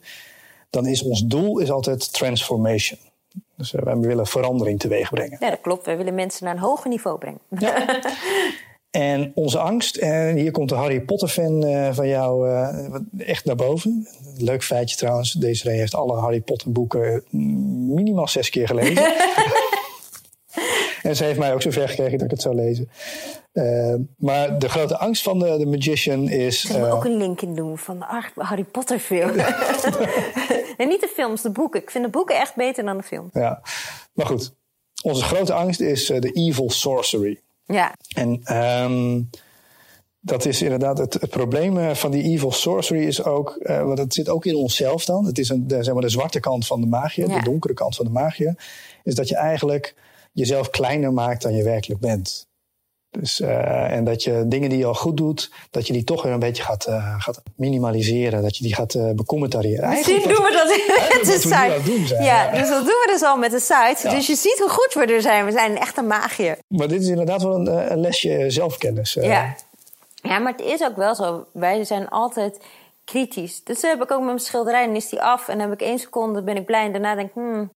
dan 0.71 0.87
is 0.87 1.03
ons 1.03 1.25
doel 1.25 1.59
is 1.59 1.71
altijd 1.71 2.13
transformation. 2.13 2.99
Dus 3.57 3.71
wij 3.71 3.97
willen 3.97 4.27
verandering 4.27 4.81
teweeg 4.81 5.11
brengen. 5.11 5.37
Ja, 5.41 5.51
dat 5.51 5.61
klopt. 5.61 5.87
Wij 5.87 5.97
willen 5.97 6.15
mensen 6.15 6.45
naar 6.45 6.55
een 6.55 6.61
hoger 6.61 6.91
niveau 6.91 7.19
brengen. 7.19 7.41
Ja. 7.49 7.85
En 8.93 9.33
onze 9.35 9.59
angst, 9.59 9.97
en 9.97 10.37
hier 10.37 10.51
komt 10.51 10.69
de 10.69 10.75
Harry 10.75 11.01
Potter 11.01 11.29
fan 11.29 11.65
van 11.95 12.09
jou 12.09 12.51
echt 13.19 13.45
naar 13.45 13.57
boven. 13.57 14.09
Leuk 14.37 14.65
feitje 14.65 14.97
trouwens, 14.97 15.33
deze 15.33 15.71
heeft 15.71 15.95
alle 15.95 16.21
Harry 16.21 16.41
Potter 16.41 16.73
boeken 16.73 17.25
minimaal 17.95 18.29
zes 18.29 18.51
keer 18.51 18.67
gelezen. 18.67 19.05
en 21.03 21.17
ze 21.17 21.25
heeft 21.25 21.39
mij 21.39 21.55
ook 21.55 21.63
zover 21.63 21.89
gekregen 21.89 22.13
dat 22.13 22.23
ik 22.23 22.31
het 22.31 22.43
zou 22.43 22.55
lezen. 22.55 22.91
Uh, 23.53 23.95
maar 24.17 24.59
de 24.59 24.69
grote 24.69 24.99
angst 24.99 25.23
van 25.23 25.39
de, 25.39 25.59
de 25.59 25.67
magician 25.67 26.29
is. 26.29 26.65
Ik 26.65 26.77
uh, 26.77 26.95
ook 26.95 27.05
een 27.05 27.17
link 27.17 27.43
in 27.43 27.55
doen 27.55 27.79
van 27.79 27.99
de 27.99 28.23
Harry 28.35 28.65
Potter 28.65 28.99
film. 28.99 29.31
en 30.77 30.89
niet 30.89 31.01
de 31.01 31.11
films, 31.15 31.43
de 31.43 31.51
boeken. 31.51 31.83
Ik 31.83 31.91
vind 31.91 32.05
de 32.05 32.11
boeken 32.11 32.37
echt 32.37 32.55
beter 32.55 32.85
dan 32.85 32.97
de 32.97 33.03
film. 33.03 33.29
Ja, 33.33 33.63
maar 34.13 34.27
goed. 34.27 34.55
Onze 35.03 35.25
grote 35.25 35.53
angst 35.53 35.81
is 35.81 36.11
uh, 36.11 36.21
de 36.21 36.31
evil 36.31 36.71
sorcery. 36.71 37.41
Ja. 37.65 37.95
En 38.15 38.57
um, 38.57 39.31
dat 40.21 40.45
is 40.45 40.63
inderdaad 40.63 40.99
het, 40.99 41.15
het, 41.15 41.31
probleem 41.31 41.95
van 41.97 42.11
die 42.11 42.23
evil 42.23 42.53
sorcery 42.53 43.07
is 43.07 43.25
ook, 43.25 43.59
want 43.65 43.99
het 43.99 44.15
zit 44.15 44.29
ook 44.29 44.45
in 44.45 44.55
onszelf 44.55 45.05
dan. 45.05 45.25
Het 45.25 45.39
is 45.39 45.49
een, 45.49 45.67
de, 45.67 45.83
zeg 45.83 45.93
maar 45.93 46.03
de 46.03 46.09
zwarte 46.09 46.41
kant 46.41 46.67
van 46.67 46.81
de 46.81 46.87
magie, 46.87 47.29
ja. 47.29 47.39
de 47.39 47.45
donkere 47.45 47.75
kant 47.75 47.97
van 47.97 48.05
de 48.05 48.11
magie. 48.11 48.55
Is 49.03 49.15
dat 49.15 49.29
je 49.29 49.37
eigenlijk 49.37 49.95
jezelf 50.33 50.71
kleiner 50.71 51.13
maakt 51.13 51.43
dan 51.43 51.55
je 51.55 51.63
werkelijk 51.63 52.01
bent. 52.01 52.47
Dus, 53.21 53.41
uh, 53.41 53.91
en 53.91 54.05
dat 54.05 54.23
je 54.23 54.43
dingen 54.47 54.69
die 54.69 54.79
je 54.79 54.85
al 54.85 54.95
goed 54.95 55.17
doet, 55.17 55.51
dat 55.71 55.87
je 55.87 55.93
die 55.93 56.05
toch 56.05 56.23
weer 56.23 56.33
een 56.33 56.39
beetje 56.39 56.63
gaat, 56.63 56.89
uh, 56.89 57.15
gaat 57.19 57.43
minimaliseren. 57.57 58.43
Dat 58.43 58.57
je 58.57 58.65
die 58.65 58.75
gaat 58.75 58.95
uh, 58.95 59.11
becommentariëren. 59.11 59.89
Misschien 59.89 60.23
doen 60.23 60.43
we 60.43 60.53
dat 60.53 60.69
met 61.17 61.27
de 61.27 61.41
site. 61.41 61.81
Doen 61.85 62.07
zijn, 62.07 62.25
ja, 62.25 62.51
dus 62.51 62.69
dat 62.69 62.79
doen 62.79 62.87
we 62.87 63.09
dus 63.13 63.23
al 63.23 63.37
met 63.37 63.51
de 63.51 63.61
site. 63.61 63.99
Ja. 64.03 64.11
Dus 64.11 64.27
je 64.27 64.35
ziet 64.35 64.59
hoe 64.59 64.69
goed 64.69 64.95
we 64.95 65.13
er 65.13 65.23
zijn. 65.23 65.45
We 65.45 65.53
zijn 65.53 65.71
een 65.71 65.79
echte 65.79 66.03
magier. 66.03 66.59
Maar 66.67 66.89
dit 66.89 67.03
is 67.03 67.09
inderdaad 67.09 67.43
wel 67.43 67.55
een, 67.55 67.93
een 67.93 68.01
lesje 68.01 68.45
zelfkennis. 68.51 69.13
Ja. 69.13 69.55
ja, 70.23 70.39
maar 70.39 70.53
het 70.53 70.67
is 70.67 70.83
ook 70.83 70.97
wel 70.97 71.15
zo. 71.15 71.47
Wij 71.53 71.85
zijn 71.85 72.09
altijd 72.09 72.61
kritisch. 73.05 73.65
Dus 73.65 73.83
heb 73.83 74.03
ik 74.03 74.11
ook 74.11 74.19
met 74.19 74.27
mijn 74.27 74.39
schilderij. 74.39 74.87
Dan 74.87 74.97
is 74.97 75.09
die 75.09 75.23
af 75.23 75.49
en 75.49 75.59
dan 75.59 75.71
heb 75.71 75.81
ik 75.81 75.87
één 75.87 75.99
seconde, 75.99 76.43
ben 76.43 76.57
ik 76.57 76.67
blij. 76.67 76.85
En 76.85 76.93
daarna 76.93 77.15
denk 77.15 77.29
ik, 77.29 77.35
hmm, 77.35 77.71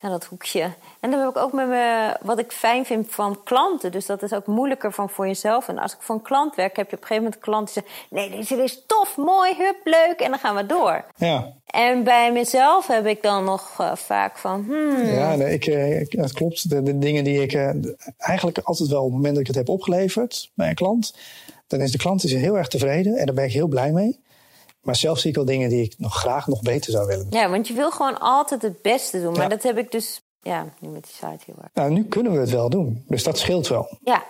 ja, 0.00 0.08
dat 0.08 0.24
hoekje. 0.24 0.72
En 1.00 1.10
dan 1.10 1.20
heb 1.20 1.28
ik 1.28 1.36
ook 1.36 1.52
met 1.52 1.68
me, 1.68 2.16
wat 2.22 2.38
ik 2.38 2.52
fijn 2.52 2.84
vind 2.84 3.06
van 3.10 3.40
klanten. 3.44 3.92
Dus 3.92 4.06
dat 4.06 4.22
is 4.22 4.32
ook 4.32 4.46
moeilijker 4.46 4.92
van 4.92 5.10
voor 5.10 5.26
jezelf. 5.26 5.68
En 5.68 5.78
als 5.78 5.92
ik 5.92 5.98
voor 6.00 6.14
een 6.14 6.22
klant 6.22 6.54
werk, 6.54 6.76
heb 6.76 6.90
je 6.90 6.96
op 6.96 7.02
een 7.02 7.08
gegeven 7.08 7.22
moment 7.22 7.34
een 7.34 7.50
klant 7.50 7.74
die 7.74 7.82
zegt: 7.82 8.06
Nee, 8.10 8.30
deze 8.30 8.62
is 8.62 8.82
tof, 8.86 9.16
mooi, 9.16 9.54
hup, 9.56 9.76
leuk. 9.84 10.20
En 10.20 10.30
dan 10.30 10.38
gaan 10.38 10.56
we 10.56 10.66
door. 10.66 11.04
Ja. 11.16 11.52
En 11.66 12.04
bij 12.04 12.32
mezelf 12.32 12.86
heb 12.86 13.06
ik 13.06 13.22
dan 13.22 13.44
nog 13.44 13.76
uh, 13.80 13.94
vaak 13.94 14.38
van. 14.38 14.64
Hmm. 14.64 15.04
Ja, 15.04 15.34
nee, 15.34 15.52
ik, 15.52 15.66
ik, 15.66 16.16
dat 16.16 16.32
klopt. 16.32 16.70
De, 16.70 16.82
de, 16.82 16.98
dingen 16.98 17.24
die 17.24 17.42
ik 17.42 17.52
uh, 17.52 17.70
eigenlijk 18.16 18.58
altijd 18.58 18.88
wel 18.88 19.02
op 19.02 19.06
het 19.06 19.14
moment 19.14 19.32
dat 19.32 19.40
ik 19.40 19.46
het 19.46 19.56
heb 19.56 19.68
opgeleverd 19.68 20.50
bij 20.54 20.68
een 20.68 20.74
klant, 20.74 21.14
dan 21.66 21.80
is 21.80 21.92
de 21.92 21.98
klant 21.98 22.24
is 22.24 22.32
heel 22.32 22.58
erg 22.58 22.68
tevreden 22.68 23.16
en 23.16 23.26
daar 23.26 23.34
ben 23.34 23.44
ik 23.44 23.52
heel 23.52 23.68
blij 23.68 23.92
mee. 23.92 24.20
Maar 24.82 24.96
zelf 24.96 25.18
zie 25.18 25.30
ik 25.30 25.36
wel 25.36 25.44
dingen 25.44 25.68
die 25.68 25.82
ik 25.82 25.94
nog 25.98 26.14
graag 26.14 26.46
nog 26.46 26.62
beter 26.62 26.92
zou 26.92 27.06
willen. 27.06 27.26
Ja, 27.30 27.50
want 27.50 27.68
je 27.68 27.74
wil 27.74 27.90
gewoon 27.90 28.20
altijd 28.20 28.62
het 28.62 28.82
beste 28.82 29.20
doen. 29.20 29.32
Maar 29.32 29.42
ja. 29.42 29.48
dat 29.48 29.62
heb 29.62 29.78
ik 29.78 29.92
dus 29.92 30.22
ja, 30.42 30.66
nu 30.80 30.88
met 30.88 31.02
die 31.02 31.12
site 31.12 31.44
heel 31.46 31.62
erg. 31.62 31.70
Nou, 31.74 31.90
nu 31.90 32.04
kunnen 32.04 32.32
we 32.32 32.38
het 32.38 32.50
wel 32.50 32.70
doen. 32.70 33.04
Dus 33.06 33.22
dat 33.22 33.38
scheelt 33.38 33.68
wel. 33.68 33.98
Ja. 34.04 34.24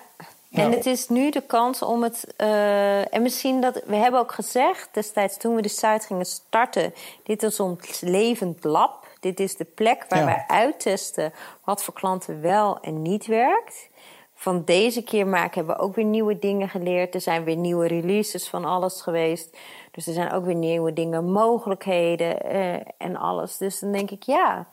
En 0.50 0.60
nou. 0.62 0.74
het 0.74 0.86
is 0.86 1.08
nu 1.08 1.30
de 1.30 1.40
kans 1.40 1.82
om 1.82 2.02
het. 2.02 2.34
Uh, 2.40 3.14
en 3.14 3.22
misschien 3.22 3.60
dat. 3.60 3.82
We 3.86 3.96
hebben 3.96 4.20
ook 4.20 4.32
gezegd 4.32 4.88
destijds 4.92 5.36
toen 5.36 5.54
we 5.54 5.62
de 5.62 5.68
site 5.68 6.06
gingen 6.06 6.26
starten. 6.26 6.94
Dit 7.22 7.42
is 7.42 7.60
ons 7.60 8.00
levend 8.00 8.64
lab. 8.64 9.06
Dit 9.20 9.40
is 9.40 9.56
de 9.56 9.64
plek 9.64 10.04
waar 10.08 10.18
ja. 10.18 10.24
wij 10.24 10.44
uittesten 10.46 11.32
wat 11.64 11.82
voor 11.82 11.94
klanten 11.94 12.40
wel 12.40 12.80
en 12.80 13.02
niet 13.02 13.26
werkt. 13.26 13.88
Van 14.34 14.62
deze 14.64 15.02
keer 15.02 15.26
maken 15.26 15.54
hebben 15.54 15.76
we 15.76 15.82
ook 15.82 15.94
weer 15.94 16.04
nieuwe 16.04 16.38
dingen 16.38 16.68
geleerd. 16.68 17.14
Er 17.14 17.20
zijn 17.20 17.44
weer 17.44 17.56
nieuwe 17.56 17.86
releases 17.86 18.48
van 18.48 18.64
alles 18.64 19.00
geweest. 19.00 19.56
Dus 19.98 20.06
er 20.06 20.12
zijn 20.12 20.32
ook 20.32 20.44
weer 20.44 20.54
nieuwe 20.54 20.92
dingen, 20.92 21.30
mogelijkheden 21.30 22.36
uh, 22.46 22.74
en 22.98 23.16
alles. 23.16 23.56
Dus 23.56 23.78
dan 23.78 23.92
denk 23.92 24.10
ik, 24.10 24.22
ja, 24.22 24.66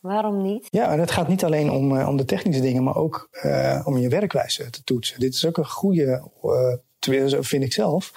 waarom 0.00 0.42
niet? 0.42 0.68
Ja, 0.70 0.92
en 0.92 1.00
het 1.00 1.10
gaat 1.10 1.28
niet 1.28 1.44
alleen 1.44 1.70
om, 1.70 1.92
uh, 1.92 2.08
om 2.08 2.16
de 2.16 2.24
technische 2.24 2.62
dingen, 2.62 2.82
maar 2.82 2.96
ook 2.96 3.28
uh, 3.44 3.80
om 3.84 3.98
je 3.98 4.08
werkwijze 4.08 4.70
te 4.70 4.84
toetsen. 4.84 5.20
Dit 5.20 5.34
is 5.34 5.46
ook 5.46 5.56
een 5.56 5.66
goede, 5.66 6.22
uh, 6.42 7.40
vind 7.40 7.64
ik 7.64 7.72
zelf, 7.72 8.12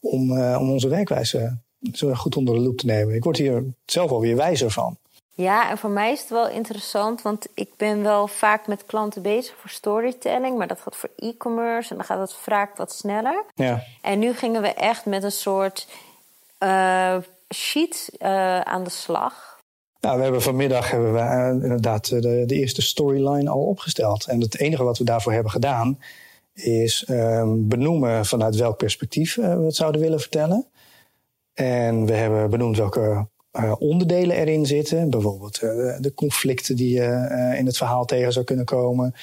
om, 0.00 0.40
om 0.40 0.70
onze 0.70 0.88
werkwijze 0.88 1.56
zo 1.92 2.14
goed 2.14 2.36
onder 2.36 2.54
de 2.54 2.60
loep 2.60 2.78
te 2.78 2.86
nemen. 2.86 3.14
Ik 3.14 3.24
word 3.24 3.36
hier 3.36 3.64
zelf 3.84 4.10
alweer 4.10 4.36
wijzer 4.36 4.70
van. 4.70 4.96
Ja, 5.36 5.70
en 5.70 5.78
voor 5.78 5.90
mij 5.90 6.12
is 6.12 6.20
het 6.20 6.28
wel 6.28 6.48
interessant, 6.48 7.22
want 7.22 7.46
ik 7.54 7.70
ben 7.76 8.02
wel 8.02 8.28
vaak 8.28 8.66
met 8.66 8.84
klanten 8.86 9.22
bezig 9.22 9.54
voor 9.60 9.70
storytelling, 9.70 10.58
maar 10.58 10.66
dat 10.66 10.80
gaat 10.80 10.96
voor 10.96 11.10
e-commerce 11.16 11.90
en 11.90 11.96
dan 11.96 12.04
gaat 12.04 12.20
het 12.20 12.34
vaak 12.34 12.76
wat 12.76 12.92
sneller. 12.92 13.44
Ja. 13.54 13.82
En 14.02 14.18
nu 14.18 14.32
gingen 14.32 14.62
we 14.62 14.68
echt 14.74 15.04
met 15.06 15.22
een 15.22 15.32
soort 15.32 15.86
uh, 16.58 17.16
sheet 17.54 18.10
uh, 18.18 18.60
aan 18.60 18.84
de 18.84 18.90
slag. 18.90 19.62
Nou, 20.00 20.16
we 20.16 20.22
hebben 20.22 20.42
vanmiddag 20.42 20.90
hebben 20.90 21.12
we 21.12 21.18
uh, 21.18 21.62
inderdaad 21.62 22.08
de, 22.08 22.44
de, 22.46 22.54
eerste 22.54 22.82
storyline 22.82 23.50
al 23.50 23.66
opgesteld. 23.66 24.26
En 24.26 24.40
het 24.40 24.58
enige 24.58 24.84
wat 24.84 24.98
we 24.98 25.04
daarvoor 25.04 25.32
hebben 25.32 25.52
gedaan 25.52 25.98
is 26.52 27.06
um, 27.10 27.68
benoemen 27.68 28.26
vanuit 28.26 28.56
welk 28.56 28.76
perspectief 28.76 29.34
we 29.34 29.42
het 29.42 29.76
zouden 29.76 30.00
willen 30.00 30.20
vertellen. 30.20 30.66
En 31.54 32.06
we 32.06 32.12
hebben 32.12 32.50
benoemd 32.50 32.76
welke 32.76 33.26
uh, 33.56 33.72
onderdelen 33.78 34.36
erin 34.36 34.66
zitten. 34.66 35.10
Bijvoorbeeld 35.10 35.62
uh, 35.62 35.96
de 36.00 36.12
conflicten 36.14 36.76
die 36.76 36.94
je 36.94 37.28
uh, 37.30 37.58
in 37.58 37.66
het 37.66 37.76
verhaal 37.76 38.04
tegen 38.04 38.32
zou 38.32 38.44
kunnen 38.44 38.64
komen. 38.64 39.14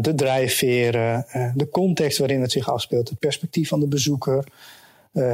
de 0.00 0.12
drijfveren, 0.14 1.26
de 1.54 1.68
context 1.68 2.18
waarin 2.18 2.40
het 2.40 2.52
zich 2.52 2.70
afspeelt, 2.70 3.08
het 3.08 3.18
perspectief 3.18 3.68
van 3.68 3.80
de 3.80 3.88
bezoeker. 3.88 4.44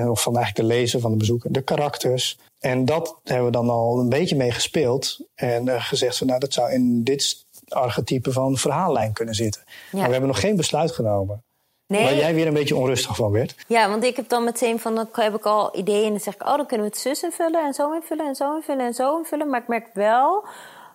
of 0.08 0.22
van 0.22 0.37
eigenlijk 0.37 0.68
de 0.68 0.74
lezer 0.74 1.00
van 1.00 1.11
de 1.11 1.16
bezoeker, 1.16 1.52
de 1.52 1.62
karakters. 1.62 2.38
En 2.58 2.84
dat 2.84 3.20
hebben 3.24 3.46
we 3.46 3.52
dan 3.52 3.70
al 3.70 3.98
een 3.98 4.08
beetje 4.08 4.37
mee 4.37 4.50
gespeeld. 4.50 5.20
En 5.34 5.80
gezegd 5.80 6.18
van 6.18 6.26
nou, 6.26 6.40
dat 6.40 6.52
zou 6.52 6.72
in 6.72 7.04
dit 7.04 7.46
archetype 7.68 8.32
van 8.32 8.56
verhaallijn 8.56 9.12
kunnen 9.12 9.34
zitten. 9.34 9.62
Ja. 9.66 9.98
Maar 9.98 10.06
we 10.06 10.12
hebben 10.12 10.30
nog 10.30 10.40
geen 10.40 10.56
besluit 10.56 10.92
genomen. 10.92 11.42
Nee. 11.88 12.05
Waar 12.05 12.14
jij 12.14 12.35
weer 12.35 12.46
een 12.46 12.55
beetje 12.55 12.77
onrustig 12.77 13.16
van 13.16 13.33
werd. 13.33 13.55
Ja, 13.66 13.88
want 13.88 14.05
ik 14.05 14.16
heb 14.16 14.29
dan 14.29 14.44
meteen 14.44 14.81
van, 14.81 14.94
dan 14.94 15.09
heb 15.12 15.35
ik 15.35 15.46
al 15.46 15.77
ideeën 15.77 16.05
en 16.05 16.11
dan 16.11 16.20
zeg 16.20 16.35
ik, 16.35 16.42
oh, 16.42 16.57
dan 16.57 16.66
kunnen 16.66 16.87
we 16.87 16.92
het 16.92 17.03
zus 17.03 17.22
invullen 17.22 17.64
en 17.64 17.74
zo 17.74 17.92
invullen 17.92 18.27
en 18.27 18.35
zo 18.35 18.57
invullen 18.57 18.87
en 18.87 18.94
zo 18.94 19.18
invullen. 19.18 19.48
Maar 19.51 19.61
ik 19.61 19.68
merk 19.68 19.88
wel 19.94 20.44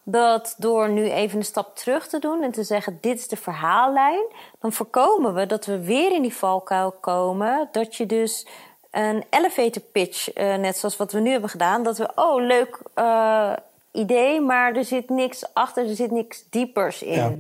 dat 0.03 0.56
door 0.58 0.89
nu 0.89 1.10
even 1.10 1.38
een 1.38 1.45
stap 1.45 1.75
terug 1.75 2.08
te 2.08 2.19
doen 2.19 2.43
en 2.43 2.51
te 2.51 2.63
zeggen, 2.63 2.97
dit 3.01 3.17
is 3.17 3.27
de 3.27 3.36
verhaallijn, 3.36 4.23
dan 4.60 4.73
voorkomen 4.73 5.34
we 5.34 5.45
dat 5.45 5.65
we 5.65 5.84
weer 5.84 6.12
in 6.12 6.21
die 6.21 6.36
valkuil 6.36 6.91
komen. 6.91 7.69
Dat 7.71 7.95
je 7.95 8.06
dus 8.06 8.47
een 8.91 9.23
elevator 9.29 9.82
pitch, 9.91 10.38
uh, 10.38 10.56
net 10.56 10.77
zoals 10.77 10.97
wat 10.97 11.12
we 11.12 11.19
nu 11.19 11.32
hebben 11.32 11.49
gedaan, 11.49 11.84
dat 11.84 11.97
we, 11.97 12.12
oh, 12.15 12.41
leuk. 12.41 12.79
Uh, 12.95 13.53
idee, 13.93 14.41
maar 14.41 14.75
er 14.75 14.86
zit 14.86 15.10
niks 15.10 15.53
achter, 15.53 15.89
er 15.89 15.95
zit 15.95 16.12
niks 16.12 16.45
diepers 16.49 17.01
in. 17.01 17.13
Ja. 17.13 17.36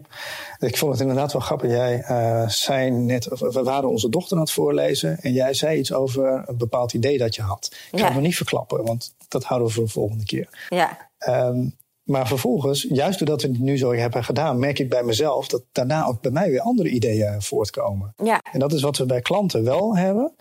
Ik 0.67 0.77
vond 0.77 0.91
het 0.91 1.01
inderdaad 1.01 1.33
wel 1.33 1.41
grappig. 1.41 1.69
Jij 1.69 2.05
uh, 2.09 2.47
zei 2.47 2.89
net, 2.91 3.25
we 3.39 3.63
waren 3.63 3.89
onze 3.89 4.09
dochter 4.09 4.35
aan 4.35 4.43
het 4.43 4.51
voorlezen 4.51 5.17
en 5.21 5.31
jij 5.31 5.53
zei 5.53 5.79
iets 5.79 5.93
over 5.93 6.43
een 6.45 6.57
bepaald 6.57 6.93
idee 6.93 7.17
dat 7.17 7.35
je 7.35 7.41
had. 7.41 7.69
Ik 7.71 7.79
ga 7.91 7.97
ja. 7.97 8.03
het 8.05 8.13
nog 8.13 8.23
niet 8.23 8.35
verklappen, 8.35 8.85
want 8.85 9.15
dat 9.27 9.43
houden 9.43 9.67
we 9.67 9.73
voor 9.73 9.83
de 9.83 9.89
volgende 9.89 10.25
keer. 10.25 10.49
Ja. 10.69 11.09
Um, 11.27 11.75
maar 12.03 12.27
vervolgens, 12.27 12.85
juist 12.89 13.19
doordat 13.19 13.41
we 13.41 13.47
het 13.47 13.59
nu 13.59 13.77
zo 13.77 13.93
hebben 13.93 14.23
gedaan, 14.23 14.59
merk 14.59 14.79
ik 14.79 14.89
bij 14.89 15.03
mezelf 15.03 15.47
dat 15.47 15.61
daarna 15.71 16.05
ook 16.05 16.21
bij 16.21 16.31
mij 16.31 16.49
weer 16.49 16.61
andere 16.61 16.89
ideeën 16.89 17.41
voortkomen. 17.41 18.13
Ja. 18.23 18.41
En 18.51 18.59
dat 18.59 18.73
is 18.73 18.81
wat 18.81 18.97
we 18.97 19.05
bij 19.05 19.21
klanten 19.21 19.63
wel 19.63 19.97
hebben. 19.97 20.33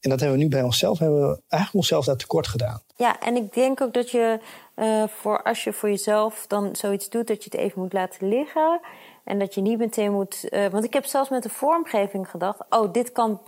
En 0.00 0.10
dat 0.10 0.20
hebben 0.20 0.38
we 0.38 0.44
nu 0.44 0.50
bij 0.50 0.62
onszelf, 0.62 0.98
hebben 0.98 1.20
we 1.20 1.40
eigenlijk 1.48 1.74
onszelf 1.74 2.04
daar 2.04 2.16
tekort 2.16 2.46
gedaan. 2.46 2.82
Ja, 2.96 3.20
en 3.20 3.36
ik 3.36 3.54
denk 3.54 3.80
ook 3.80 3.94
dat 3.94 4.10
je 4.10 4.40
uh, 4.76 5.02
voor 5.06 5.42
als 5.42 5.64
je 5.64 5.72
voor 5.72 5.88
jezelf 5.88 6.44
dan 6.46 6.76
zoiets 6.76 7.08
doet, 7.08 7.26
dat 7.26 7.44
je 7.44 7.50
het 7.50 7.60
even 7.60 7.80
moet 7.80 7.92
laten 7.92 8.28
liggen. 8.28 8.80
En 9.24 9.38
dat 9.38 9.54
je 9.54 9.60
niet 9.60 9.78
meteen 9.78 10.12
moet. 10.12 10.46
Uh, 10.50 10.66
want 10.66 10.84
ik 10.84 10.92
heb 10.92 11.04
zelfs 11.04 11.28
met 11.30 11.42
de 11.42 11.48
vormgeving 11.48 12.30
gedacht: 12.30 12.58
oh, 12.70 12.92
dit 12.92 13.12
kan 13.12 13.40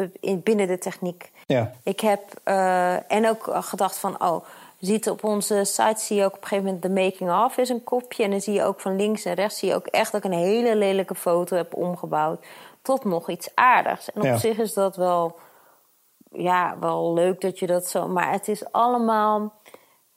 binnen 0.42 0.66
de 0.66 0.78
techniek. 0.78 1.30
Ja. 1.46 1.72
Ik 1.82 2.00
heb. 2.00 2.22
Uh, 2.44 3.12
en 3.12 3.28
ook 3.28 3.48
gedacht 3.50 3.98
van: 3.98 4.22
oh, 4.22 4.44
ziet 4.78 5.10
op 5.10 5.24
onze 5.24 5.64
site 5.64 6.00
zie 6.00 6.16
je 6.16 6.24
ook 6.24 6.34
op 6.34 6.42
een 6.42 6.48
gegeven 6.48 6.64
moment 6.64 6.82
de 6.82 6.90
making 6.90 7.44
of 7.44 7.56
is 7.56 7.68
een 7.68 7.84
kopje. 7.84 8.24
En 8.24 8.30
dan 8.30 8.40
zie 8.40 8.54
je 8.54 8.64
ook 8.64 8.80
van 8.80 8.96
links 8.96 9.24
en 9.24 9.34
rechts 9.34 9.58
zie 9.58 9.68
je 9.68 9.74
ook 9.74 9.86
echt 9.86 10.12
dat 10.12 10.24
ik 10.24 10.30
een 10.32 10.38
hele 10.38 10.76
lelijke 10.76 11.14
foto 11.14 11.56
heb 11.56 11.74
omgebouwd. 11.74 12.46
Tot 12.82 13.04
nog 13.04 13.30
iets 13.30 13.50
aardigs. 13.54 14.12
En 14.12 14.20
op 14.20 14.26
Ja. 14.26 14.36
zich 14.36 14.58
is 14.58 14.74
dat 14.74 14.96
wel. 14.96 15.38
Ja, 16.32 16.76
wel 16.80 17.14
leuk 17.14 17.40
dat 17.40 17.58
je 17.58 17.66
dat 17.66 17.86
zo. 17.86 18.08
Maar 18.08 18.32
het 18.32 18.48
is 18.48 18.72
allemaal 18.72 19.52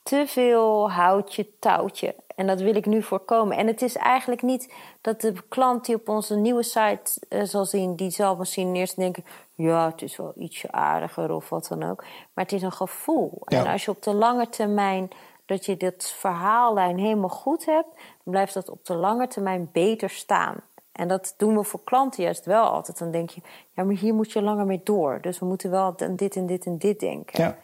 te 0.04 0.24
veel 0.28 0.92
houtje 0.92 1.48
touwtje. 1.60 2.16
En 2.36 2.48
dat 2.48 2.62
wil 2.62 2.76
ik 2.76 2.86
nu 2.86 3.04
voorkomen. 3.04 3.58
En 3.58 3.68
het 3.68 3.82
is 3.82 3.96
eigenlijk 3.96 4.42
niet 4.42 4.74
dat 5.02 5.22
de 5.22 5.34
klant 5.50 5.86
die 5.86 5.96
op 5.96 6.10
onze 6.10 6.36
nieuwe 6.36 6.64
site 6.64 7.12
uh, 7.30 7.44
zal 7.44 7.66
zien, 7.66 7.96
die 7.96 8.10
zal 8.10 8.36
misschien 8.36 8.76
eerst 8.76 8.96
denken: 8.96 9.26
ja, 9.56 9.86
het 9.90 10.02
is 10.02 10.18
wel 10.18 10.34
ietsje 10.36 10.72
aardiger 10.72 11.32
of 11.32 11.50
wat 11.50 11.68
dan 11.68 11.84
ook. 11.84 12.02
Maar 12.34 12.44
het 12.44 12.54
is 12.54 12.62
een 12.62 12.72
gevoel. 12.72 13.42
Ja. 13.46 13.60
En 13.60 13.72
als 13.72 13.86
je 13.86 13.92
op 13.92 14.04
de 14.04 14.14
lange 14.14 14.50
termijn 14.50 15.10
dat 15.46 15.66
je 15.66 15.78
dit 15.78 16.12
verhaallijn 16.18 16.98
helemaal 16.98 17.30
goed 17.30 17.66
hebt, 17.66 17.90
dan 17.96 18.34
blijft 18.34 18.54
dat 18.54 18.70
op 18.70 18.86
de 18.86 18.96
lange 18.96 19.28
termijn 19.28 19.70
beter 19.72 20.10
staan. 20.10 20.56
En 20.92 21.08
dat 21.08 21.34
doen 21.38 21.58
we 21.58 21.64
voor 21.64 21.84
klanten 21.84 22.24
juist 22.24 22.46
wel 22.46 22.64
altijd. 22.64 22.98
Dan 22.98 23.12
denk 23.12 23.30
je, 23.30 23.42
ja, 23.72 23.84
maar 23.84 23.96
hier 23.96 24.14
moet 24.14 24.32
je 24.32 24.42
langer 24.42 24.66
mee 24.66 24.82
door. 24.84 25.22
Dus 25.22 25.40
we 25.40 25.46
moeten 25.46 25.72
wel 25.72 25.94
aan 25.98 26.16
dit 26.16 26.36
en 26.36 26.46
dit 26.46 26.66
en 26.66 26.78
dit 26.78 27.00
denken. 27.00 27.44
Ja. 27.44 27.58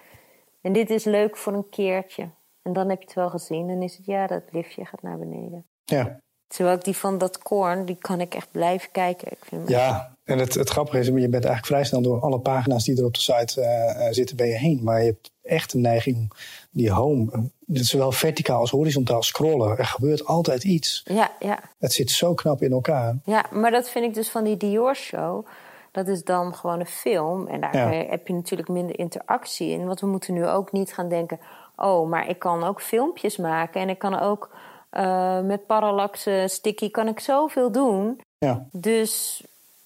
En 0.68 0.74
dit 0.74 0.90
is 0.90 1.04
leuk 1.04 1.38
voor 1.38 1.54
een 1.54 1.70
keertje. 1.70 2.30
En 2.62 2.74
dan 2.74 2.90
heb 2.90 3.00
je 3.00 3.06
het 3.06 3.16
wel 3.16 3.30
gezien. 3.30 3.68
Dan 3.68 3.82
is 3.82 3.98
het, 3.98 4.06
ja, 4.06 4.28
dat 4.28 4.44
liftje 4.52 4.86
gaat 4.86 5.02
naar 5.02 5.18
beneden. 5.18 5.66
Ja. 5.86 6.20
Terwijl 6.48 6.76
ik 6.78 6.84
die 6.84 6.96
van 6.96 7.18
dat 7.18 7.38
koorn, 7.38 7.86
die 7.86 7.96
kan 7.96 8.22
ik 8.22 8.36
echt 8.36 8.52
blijven 8.52 8.92
kijken. 8.92 9.32
Ik 9.32 9.46
vind 9.46 9.70
Ja, 9.70 10.16
en 10.24 10.40
het, 10.40 10.54
het 10.54 10.70
grappige 10.70 11.00
is, 11.00 11.06
je 11.06 11.12
bent 11.12 11.34
eigenlijk 11.34 11.66
vrij 11.66 11.84
snel 11.84 12.02
door 12.02 12.22
alle 12.22 12.40
pagina's 12.40 12.84
die 12.84 12.98
er 12.98 13.06
op 13.06 13.14
de 13.14 13.20
site 13.20 13.62
eh, 13.62 14.08
eh, 14.08 14.14
zitten, 14.14 14.36
ben 14.36 14.48
je 14.48 14.58
heen. 14.58 14.84
Maar 14.84 15.00
je 15.00 15.06
hebt 15.06 15.32
echt 15.42 15.74
een 15.74 15.82
neiging 15.82 16.18
om 16.18 16.30
die 16.72 16.92
home, 16.92 17.32
eh, 17.32 17.42
zowel 17.82 18.12
verticaal 18.12 18.60
als 18.60 18.72
horizontaal 18.72 19.24
scrollen. 19.24 19.78
Er 19.78 19.86
gebeurt 19.86 20.26
altijd 20.26 20.64
iets. 20.64 21.02
Ja, 21.06 21.32
ja. 21.40 21.60
Het 21.78 21.94
zit 21.94 22.12
zo 22.12 22.34
knap 22.34 22.62
in 22.62 22.72
elkaar. 22.72 23.16
Ja, 23.26 23.46
maar 23.52 23.72
dat 23.72 23.90
vind 23.90 24.06
ik 24.06 24.14
dus 24.14 24.30
van 24.30 24.44
die 24.44 24.58
Dior-show. 24.58 25.46
Dat 25.92 26.08
is 26.08 26.24
dan 26.24 26.56
gewoon 26.56 26.80
een 26.80 26.86
film. 26.86 27.48
En 27.48 27.62
daar 27.62 27.76
Ja. 27.94 28.10
heb 28.10 28.28
je 28.28 28.34
natuurlijk 28.34 28.70
minder 28.70 29.00
interactie 29.00 29.70
in. 29.70 29.86
Want 29.86 30.00
we 30.00 30.08
moeten 30.08 30.34
nu 30.34 30.48
ook 30.48 30.72
niet 30.72 30.94
gaan 30.94 31.10
denken... 31.10 31.40
oh, 31.76 32.10
maar 32.10 32.30
ik 32.30 32.40
kan 32.40 32.64
ook 32.64 32.82
filmpjes 32.82 33.38
maken. 33.38 33.82
En 33.82 33.90
ik 33.90 34.00
kan 34.00 34.20
ook 34.20 34.50
eh, 34.90 35.42
met 35.42 35.66
parallaxe 35.66 36.46
sticky 36.50 36.92
kan 36.92 37.08
ik 37.08 37.20
zoveel 37.20 37.72
doen. 37.72 38.22
Ja. 38.38 38.68
Dus 38.72 39.44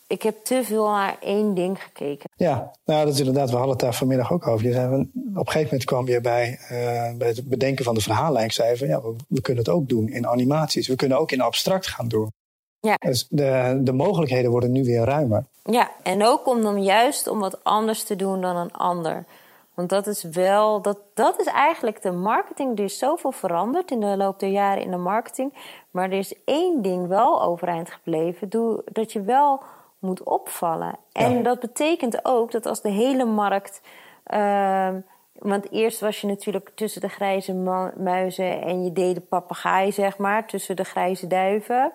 ik 0.07 0.21
heb 0.21 0.35
te 0.43 0.61
veel 0.63 0.87
naar 0.89 1.17
één 1.19 1.53
ding 1.53 1.83
gekeken. 1.83 2.29
Ja, 2.35 2.71
nou 2.85 3.05
dat 3.05 3.13
is 3.13 3.19
inderdaad, 3.19 3.49
we 3.49 3.55
hadden 3.55 3.71
het 3.71 3.79
daar 3.81 3.93
vanmiddag 3.93 4.31
ook 4.31 4.47
over. 4.47 4.65
Je 4.65 4.73
zei, 4.73 4.85
op 4.85 4.93
een 4.93 5.07
gegeven 5.33 5.63
moment 5.63 5.83
kwam 5.83 6.07
je 6.07 6.21
bij, 6.21 6.59
eh, 6.69 7.17
bij 7.17 7.27
het 7.27 7.49
bedenken 7.49 7.85
van 7.85 7.93
de 7.95 8.01
verhaallijn. 8.01 8.45
Ik 8.45 8.51
zei 8.51 8.77
van 8.77 8.87
ja, 8.87 9.01
we, 9.01 9.15
we 9.27 9.41
kunnen 9.41 9.63
het 9.63 9.73
ook 9.73 9.89
doen 9.89 10.09
in 10.09 10.27
animaties. 10.27 10.87
We 10.87 10.95
kunnen 10.95 11.19
ook 11.19 11.31
in 11.31 11.41
abstract 11.41 11.87
gaan 11.87 12.07
doen. 12.07 12.31
Ja. 12.81 12.95
Dus 12.99 13.27
de, 13.29 13.79
de 13.83 13.93
mogelijkheden 13.93 14.51
worden 14.51 14.71
nu 14.71 14.83
weer 14.83 15.03
ruimer. 15.03 15.45
Ja, 15.63 15.91
en 16.03 16.25
ook 16.25 16.47
om 16.47 16.61
dan 16.61 16.83
juist 16.83 17.27
om 17.27 17.39
wat 17.39 17.63
anders 17.63 18.03
te 18.03 18.15
doen 18.15 18.41
dan 18.41 18.55
een 18.55 18.73
ander. 18.73 19.25
Want 19.73 19.89
dat 19.89 20.07
is 20.07 20.23
wel, 20.23 20.81
dat, 20.81 20.97
dat 21.13 21.39
is 21.39 21.45
eigenlijk 21.45 22.01
de 22.01 22.11
marketing. 22.11 22.77
Er 22.77 22.83
is 22.83 22.97
zoveel 22.97 23.31
veranderd 23.31 23.91
in 23.91 23.99
de 23.99 24.17
loop 24.17 24.39
der 24.39 24.49
jaren 24.49 24.83
in 24.83 24.91
de 24.91 24.97
marketing. 24.97 25.53
Maar 25.91 26.05
er 26.11 26.17
is 26.17 26.33
één 26.45 26.81
ding 26.81 27.07
wel 27.07 27.41
overeind 27.43 27.89
gebleven. 27.91 28.49
Doe, 28.49 28.81
dat 28.85 29.11
je 29.11 29.21
wel 29.21 29.61
moet 29.99 30.23
opvallen. 30.23 30.95
En 31.11 31.35
Ja. 31.37 31.41
dat 31.43 31.59
betekent 31.59 32.25
ook 32.25 32.51
dat 32.51 32.65
als 32.65 32.81
de 32.81 32.89
hele 32.89 33.25
markt. 33.25 33.81
ehm, 34.23 34.99
want 35.33 35.71
eerst 35.71 35.99
was 35.99 36.21
je 36.21 36.27
natuurlijk 36.27 36.71
tussen 36.75 37.01
de 37.01 37.09
grijze 37.09 37.53
muizen 37.97 38.61
en 38.61 38.83
je 38.83 38.91
deed 38.91 39.15
de 39.15 39.21
papegaai, 39.21 39.91
zeg 39.91 40.17
maar, 40.17 40.47
tussen 40.47 40.75
de 40.75 40.83
grijze 40.83 41.27
duiven. 41.27 41.91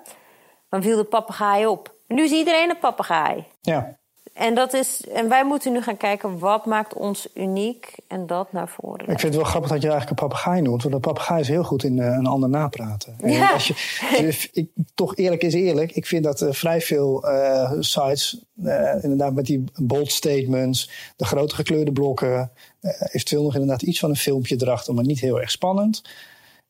Dan 0.76 0.84
viel 0.84 0.96
de 0.96 1.04
papegaai 1.04 1.66
op. 1.66 1.94
Nu 2.08 2.24
is 2.24 2.30
iedereen 2.30 2.70
een 2.70 2.78
papegaai. 2.78 3.44
Ja, 3.60 3.96
En, 4.32 4.54
dat 4.54 4.72
is, 4.72 5.04
en 5.12 5.28
wij 5.28 5.44
moeten 5.44 5.72
nu 5.72 5.82
gaan 5.82 5.96
kijken 5.96 6.38
wat 6.38 6.66
maakt 6.66 6.94
ons 6.94 7.28
uniek 7.34 7.94
en 8.08 8.26
dat 8.26 8.52
naar 8.52 8.68
voren. 8.68 9.00
ik 9.00 9.06
vind 9.06 9.22
het 9.22 9.34
wel 9.34 9.44
grappig 9.44 9.70
dat 9.70 9.82
je 9.82 9.88
eigenlijk 9.88 10.20
een 10.20 10.28
papegaai 10.28 10.62
noemt. 10.62 10.82
Want 10.82 10.94
een 10.94 11.00
papegaai 11.00 11.40
is 11.40 11.48
heel 11.48 11.64
goed 11.64 11.84
in 11.84 11.98
eh, 11.98 12.06
een 12.06 12.26
ander 12.26 12.48
napraten. 12.48 13.16
En 13.20 13.30
Ja. 13.30 13.52
Als 13.52 13.66
je, 13.66 13.74
dus 14.20 14.50
ik, 14.52 14.70
toch 14.94 15.16
eerlijk 15.16 15.42
is 15.42 15.54
eerlijk. 15.54 15.92
Ik 15.92 16.06
vind 16.06 16.24
dat 16.24 16.40
eh, 16.40 16.52
vrij 16.52 16.80
veel 16.80 17.28
eh, 17.28 17.72
sites, 17.78 18.38
inderdaad 19.00 19.34
met 19.34 19.46
die 19.46 19.64
bold 19.74 20.12
statements, 20.12 20.90
de 21.16 21.24
grote 21.24 21.54
gekleurde 21.54 21.92
blokken, 21.92 22.50
eventueel 23.12 23.42
nog 23.42 23.54
inderdaad 23.54 23.82
iets 23.82 23.98
van 23.98 24.10
een 24.10 24.16
filmpje 24.16 24.56
erachter, 24.58 24.94
maar 24.94 25.04
niet 25.04 25.20
heel 25.20 25.40
erg 25.40 25.50
spannend. 25.50 26.02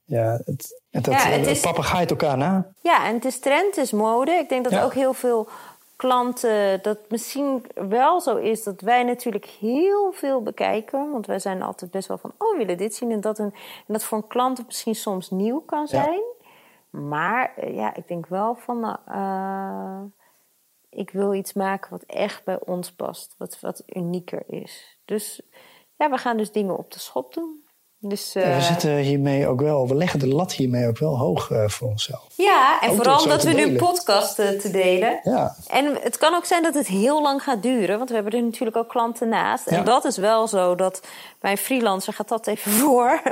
Ja, 0.07 0.41
het, 0.45 0.81
het, 0.91 1.07
Ja, 1.07 1.13
het 1.19 1.47
is- 1.47 1.63
elkaar 2.11 2.37
na. 2.37 2.73
Ja, 2.83 3.07
en 3.07 3.15
het 3.15 3.25
is 3.25 3.39
trend, 3.39 3.67
het 3.77 3.85
is 3.85 3.93
mode. 3.93 4.31
Ik 4.31 4.49
denk 4.49 4.65
dat 4.65 4.73
Ja. 4.73 4.85
ook 4.85 4.95
heel 4.95 5.13
veel 5.13 5.49
klanten 5.97 6.83
dat 6.83 6.99
misschien 7.09 7.67
wel 7.75 8.21
zo 8.21 8.37
is 8.37 8.63
dat 8.63 8.81
wij 8.81 9.03
natuurlijk 9.03 9.45
heel 9.45 10.13
veel 10.13 10.43
bekijken. 10.43 11.11
Want 11.13 11.27
wij 11.27 11.39
zijn 11.39 11.63
altijd 11.63 11.91
best 11.91 12.09
wel 12.09 12.19
van, 12.19 12.33
oh, 12.39 12.51
we 12.53 12.59
willen 12.59 12.77
dit 12.77 12.95
zien 12.95 13.11
en 13.11 13.21
dat. 13.21 13.39
En, 13.39 13.53
en 13.87 13.93
dat 13.93 14.05
voor 14.05 14.19
een 14.19 14.27
klant 14.27 14.57
het 14.59 14.67
misschien 14.67 14.95
soms 14.95 15.31
nieuw 15.31 15.61
kan 15.61 15.81
Ja. 15.81 15.87
zijn. 15.87 16.21
Maar 16.91 17.53
eh, 17.57 17.75
ja, 17.75 17.95
ik 17.95 18.09
denk 18.09 18.27
wel 18.27 18.55
van, 18.55 18.99
eh, 19.07 20.01
ik 20.91 21.11
wil 21.11 21.35
iets 21.35 21.53
maken 21.53 21.91
wat 21.91 22.03
echt 22.03 22.45
bij 22.45 22.59
ons 22.65 22.93
past. 22.93 23.35
Wat, 23.39 23.61
wat 23.61 23.83
unieker 23.87 24.43
is. 24.47 24.99
Dus 25.05 25.41
ja, 25.97 26.11
we 26.11 26.17
gaan 26.19 26.37
dus 26.37 26.53
dingen 26.53 26.77
op 26.79 26.93
de 26.93 26.99
schop 26.99 27.35
doen. 27.35 27.65
Dus, 27.99 28.33
Ja, 28.33 28.41
we 28.41 28.47
eh, 28.47 28.63
zitten 28.63 28.97
hiermee 28.97 29.47
ook 29.47 29.61
wel, 29.61 29.89
we 29.89 29.95
leggen 29.95 30.19
de 30.19 30.29
lat 30.29 30.53
hiermee 30.53 30.87
ook 30.87 30.99
wel 30.99 31.19
hoog 31.19 31.51
eh, 31.51 31.69
voor 31.69 31.89
onszelf. 31.89 32.27
ja, 32.37 32.81
en 32.81 32.91
Ook 32.91 32.97
vooral 32.97 33.27
dat 33.27 33.43
we 33.43 33.53
nu 33.53 33.77
podcasten 33.77 34.59
te 34.59 34.71
delen. 34.71 35.21
Ja, 35.23 35.57
En 35.67 35.99
het 36.03 36.17
kan 36.17 36.35
ook 36.35 36.45
zijn 36.45 36.63
dat 36.63 36.75
het 36.75 36.87
heel 36.87 37.23
lang 37.23 37.43
gaat 37.43 37.63
duren, 37.63 37.97
want 37.97 38.09
we 38.09 38.15
hebben 38.15 38.33
er 38.33 38.43
natuurlijk 38.43 38.77
ook 38.77 38.89
klanten 38.89 39.29
naast. 39.29 39.71
Ja. 39.71 39.77
En 39.77 39.85
dat 39.85 40.05
is 40.05 40.17
wel 40.17 40.49
zo 40.49 40.75
dat 40.75 41.01
bij 41.41 41.51
een 41.51 41.59
freelancer 41.59 42.13
gaat 42.13 42.29
dat 42.29 42.47
even 42.47 42.73
voor. 42.83 43.23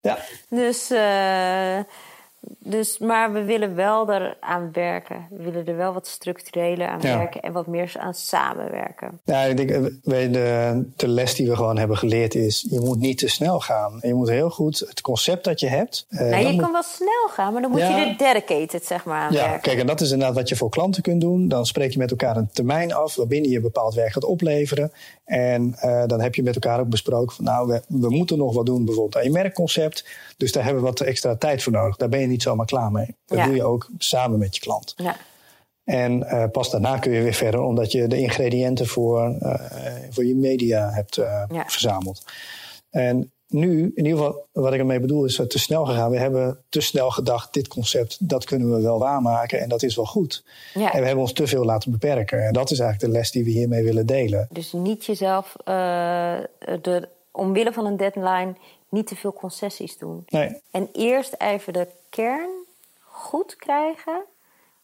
ja. 0.00 0.18
Dus, 0.48 0.90
eh, 0.90 1.78
dus, 2.58 2.98
maar 2.98 3.32
we 3.32 3.44
willen 3.44 3.74
wel 3.74 4.10
eraan 4.12 4.68
werken. 4.72 5.26
We 5.30 5.42
willen 5.42 5.66
er 5.66 5.76
wel 5.76 5.92
wat 5.92 6.06
structureler 6.06 6.88
aan 6.88 7.00
Ja. 7.00 7.18
werken 7.18 7.40
en 7.42 7.52
wat 7.52 7.66
meer 7.66 7.94
aan 7.98 8.14
samenwerken. 8.14 9.20
Ja, 9.24 9.42
ik 9.42 9.56
denk, 9.56 9.70
eh, 9.70 9.82
de, 10.32 10.84
de 10.96 11.08
les 11.08 11.34
die 11.34 11.48
we 11.48 11.56
gewoon 11.56 11.78
hebben 11.78 11.96
geleerd 11.96 12.34
is, 12.34 12.66
je 12.70 12.80
moet 12.80 12.98
niet 12.98 13.18
te 13.18 13.28
snel 13.28 13.60
gaan. 13.60 13.98
Je 14.00 14.14
moet 14.14 14.28
heel 14.28 14.50
goed 14.50 14.78
het 14.78 15.00
concept 15.00 15.44
dat 15.44 15.60
je 15.60 15.66
hebt. 15.68 16.06
eh, 16.08 16.20
nou, 16.30 16.46
je 16.46 16.52
moet- 16.52 16.62
kan 16.62 16.72
wel 16.72 16.82
snel 16.82 17.28
gaan, 17.30 17.52
maar 17.52 17.62
dan 17.62 17.70
moet 17.70 17.80
Ja. 17.80 17.96
je 17.96 18.04
er 18.06 18.16
dedicated 18.18 18.84
zeg 18.84 19.04
maar, 19.04 19.20
aan 19.20 19.32
ja, 19.32 19.40
werken. 19.42 19.60
kijk, 19.60 19.78
en 19.78 19.86
dat 19.86 20.00
is 20.00 20.10
inderdaad 20.10 20.36
wat 20.36 20.48
je 20.48 20.56
voor 20.56 20.70
klanten 20.70 21.02
kunt 21.02 21.20
doen. 21.20 21.48
Dan 21.48 21.66
spreek 21.66 21.92
je 21.92 21.98
met 21.98 22.10
elkaar 22.10 22.36
een 22.36 22.50
termijn 22.52 22.92
af 22.94 23.14
waarbinnen 23.14 23.50
je 23.50 23.60
bepaald 23.60 23.94
werk 23.94 24.12
gaat 24.12 24.24
opleveren. 24.24 24.92
En 25.24 25.74
eh, 25.78 26.02
dan 26.06 26.20
heb 26.20 26.34
je 26.34 26.42
met 26.42 26.54
elkaar 26.54 26.80
ook 26.80 26.88
besproken 26.88 27.36
van, 27.36 27.44
nou, 27.44 27.68
we, 27.68 27.82
we 27.88 28.10
moeten 28.10 28.38
nog 28.38 28.54
wat 28.54 28.66
doen 28.66 28.84
bijvoorbeeld 28.84 29.16
aan 29.16 29.24
je 29.24 29.38
merkconcept. 29.38 30.04
Dus 30.36 30.52
daar 30.52 30.64
hebben 30.64 30.82
we 30.82 30.88
wat 30.88 31.00
extra 31.00 31.36
tijd 31.36 31.62
voor 31.62 31.72
nodig. 31.72 31.96
Daar 31.96 32.08
ben 32.08 32.20
je 32.20 32.26
niet 32.32 32.42
zomaar 32.42 32.66
klaar 32.66 32.92
mee. 32.92 33.16
Dat 33.26 33.38
Ja. 33.38 33.44
doe 33.44 33.54
je 33.54 33.64
ook 33.64 33.88
samen 33.98 34.38
met 34.38 34.54
je 34.54 34.60
klant. 34.60 34.92
Ja. 34.96 35.16
En 35.84 36.22
eh, 36.28 36.44
pas 36.52 36.70
daarna 36.70 36.98
kun 36.98 37.12
je 37.12 37.22
weer 37.22 37.34
verder, 37.34 37.60
omdat 37.60 37.92
je 37.92 38.06
de 38.06 38.18
ingrediënten 38.18 38.86
voor, 38.86 39.36
eh, 39.40 39.54
voor 40.10 40.24
je 40.24 40.34
media 40.34 40.90
hebt 40.90 41.16
eh, 41.16 41.42
Ja. 41.48 41.64
verzameld. 41.66 42.24
En 42.90 43.32
nu, 43.48 43.92
in 43.94 44.04
ieder 44.04 44.18
geval, 44.18 44.46
wat 44.52 44.72
ik 44.72 44.78
ermee 44.78 45.00
bedoel, 45.00 45.24
is 45.24 45.36
het 45.36 45.50
te 45.50 45.58
snel 45.58 45.84
gegaan. 45.84 46.10
We 46.10 46.18
hebben 46.18 46.58
te 46.68 46.80
snel 46.80 47.10
gedacht, 47.10 47.52
dit 47.52 47.68
concept, 47.68 48.28
dat 48.28 48.44
kunnen 48.44 48.74
we 48.74 48.80
wel 48.82 48.98
waarmaken 48.98 49.60
en 49.60 49.68
dat 49.68 49.82
is 49.82 49.96
wel 49.96 50.04
goed. 50.06 50.44
Ja. 50.74 50.92
En 50.92 50.98
we 51.00 51.06
hebben 51.06 51.24
ons 51.24 51.32
te 51.32 51.46
veel 51.46 51.64
laten 51.64 51.90
beperken. 51.90 52.46
En 52.46 52.52
dat 52.52 52.70
is 52.70 52.78
eigenlijk 52.78 53.12
de 53.12 53.18
les 53.18 53.30
die 53.30 53.44
we 53.44 53.50
hiermee 53.50 53.84
willen 53.84 54.06
delen. 54.06 54.48
Dus 54.50 54.72
niet 54.72 55.04
jezelf, 55.04 55.52
de, 55.64 57.08
omwille 57.30 57.72
van 57.72 57.86
een 57.86 57.96
deadline, 57.96 58.54
niet 58.92 59.06
te 59.06 59.16
veel 59.16 59.32
concessies 59.32 59.98
doen. 59.98 60.24
Nee, 60.28 60.62
En 60.70 60.88
eerst 60.92 61.34
even 61.38 61.72
de 61.72 61.88
kern 62.10 62.50
goed 63.00 63.56
krijgen. 63.56 64.24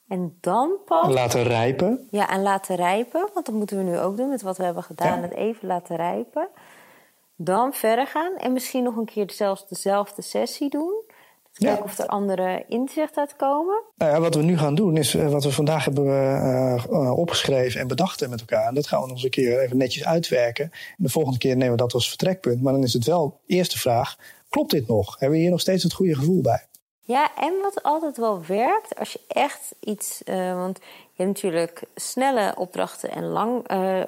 En 0.08 0.38
dan 0.40 0.70
pas. 0.84 1.14
laten 1.14 1.42
rijpen. 1.42 2.08
Ja, 2.10 2.28
en 2.28 2.42
laten 2.42 2.76
rijpen. 2.76 3.28
Want 3.34 3.46
dat 3.46 3.54
moeten 3.54 3.76
we 3.76 3.82
nu 3.82 3.98
ook 3.98 4.16
doen 4.16 4.28
met 4.28 4.42
wat 4.42 4.56
we 4.56 4.64
hebben 4.64 4.82
gedaan. 4.82 5.16
Ja. 5.16 5.22
Het 5.22 5.32
even 5.32 5.68
laten 5.68 5.96
rijpen. 5.96 6.48
Dan 7.36 7.72
verder 7.72 8.06
gaan. 8.06 8.36
En 8.36 8.52
misschien 8.52 8.82
nog 8.82 8.96
een 8.96 9.04
keer 9.04 9.30
zelfs 9.30 9.68
dezelfde 9.68 10.22
sessie 10.22 10.70
doen. 10.70 11.02
Ja. 11.58 11.66
kijken 11.66 11.84
of 11.84 11.98
er 11.98 12.06
andere 12.06 12.64
inzichten 12.68 13.20
uitkomen. 13.20 13.82
Nou 13.96 14.12
ja, 14.12 14.20
wat 14.20 14.34
we 14.34 14.42
nu 14.42 14.58
gaan 14.58 14.74
doen, 14.74 14.96
is 14.96 15.14
eh, 15.14 15.28
wat 15.28 15.44
we 15.44 15.52
vandaag 15.52 15.84
hebben 15.84 16.06
eh, 16.06 16.84
eh, 16.84 17.18
opgeschreven 17.18 17.80
en 17.80 17.86
bedacht 17.86 18.28
met 18.28 18.40
elkaar. 18.40 18.66
En 18.68 18.74
dat 18.74 18.86
gaan 18.86 19.00
we 19.00 19.06
nog 19.06 19.14
eens 19.14 19.24
een 19.24 19.30
keer 19.30 19.60
even 19.60 19.76
netjes 19.76 20.04
uitwerken. 20.04 20.64
En 20.64 20.96
de 20.96 21.08
volgende 21.08 21.38
keer 21.38 21.56
nemen 21.56 21.70
we 21.70 21.82
dat 21.82 21.94
als 21.94 22.08
vertrekpunt. 22.08 22.62
Maar 22.62 22.72
dan 22.72 22.82
is 22.82 22.92
het 22.92 23.04
wel 23.04 23.40
eerste 23.46 23.78
vraag: 23.78 24.16
klopt 24.48 24.70
dit 24.70 24.88
nog? 24.88 25.18
Hebben 25.18 25.36
we 25.36 25.42
hier 25.42 25.50
nog 25.50 25.60
steeds 25.60 25.82
het 25.82 25.92
goede 25.92 26.14
gevoel 26.14 26.40
bij? 26.40 26.66
Ja, 27.00 27.30
en 27.36 27.54
wat 27.62 27.82
altijd 27.82 28.16
wel 28.16 28.44
werkt, 28.46 28.98
als 28.98 29.12
je 29.12 29.20
echt 29.28 29.74
iets. 29.80 30.22
want 30.54 30.78
je 31.12 31.22
hebt 31.22 31.34
natuurlijk 31.34 31.82
snelle 31.94 32.54
opdrachten 32.56 33.10
en 33.10 33.24
lang 33.24 33.66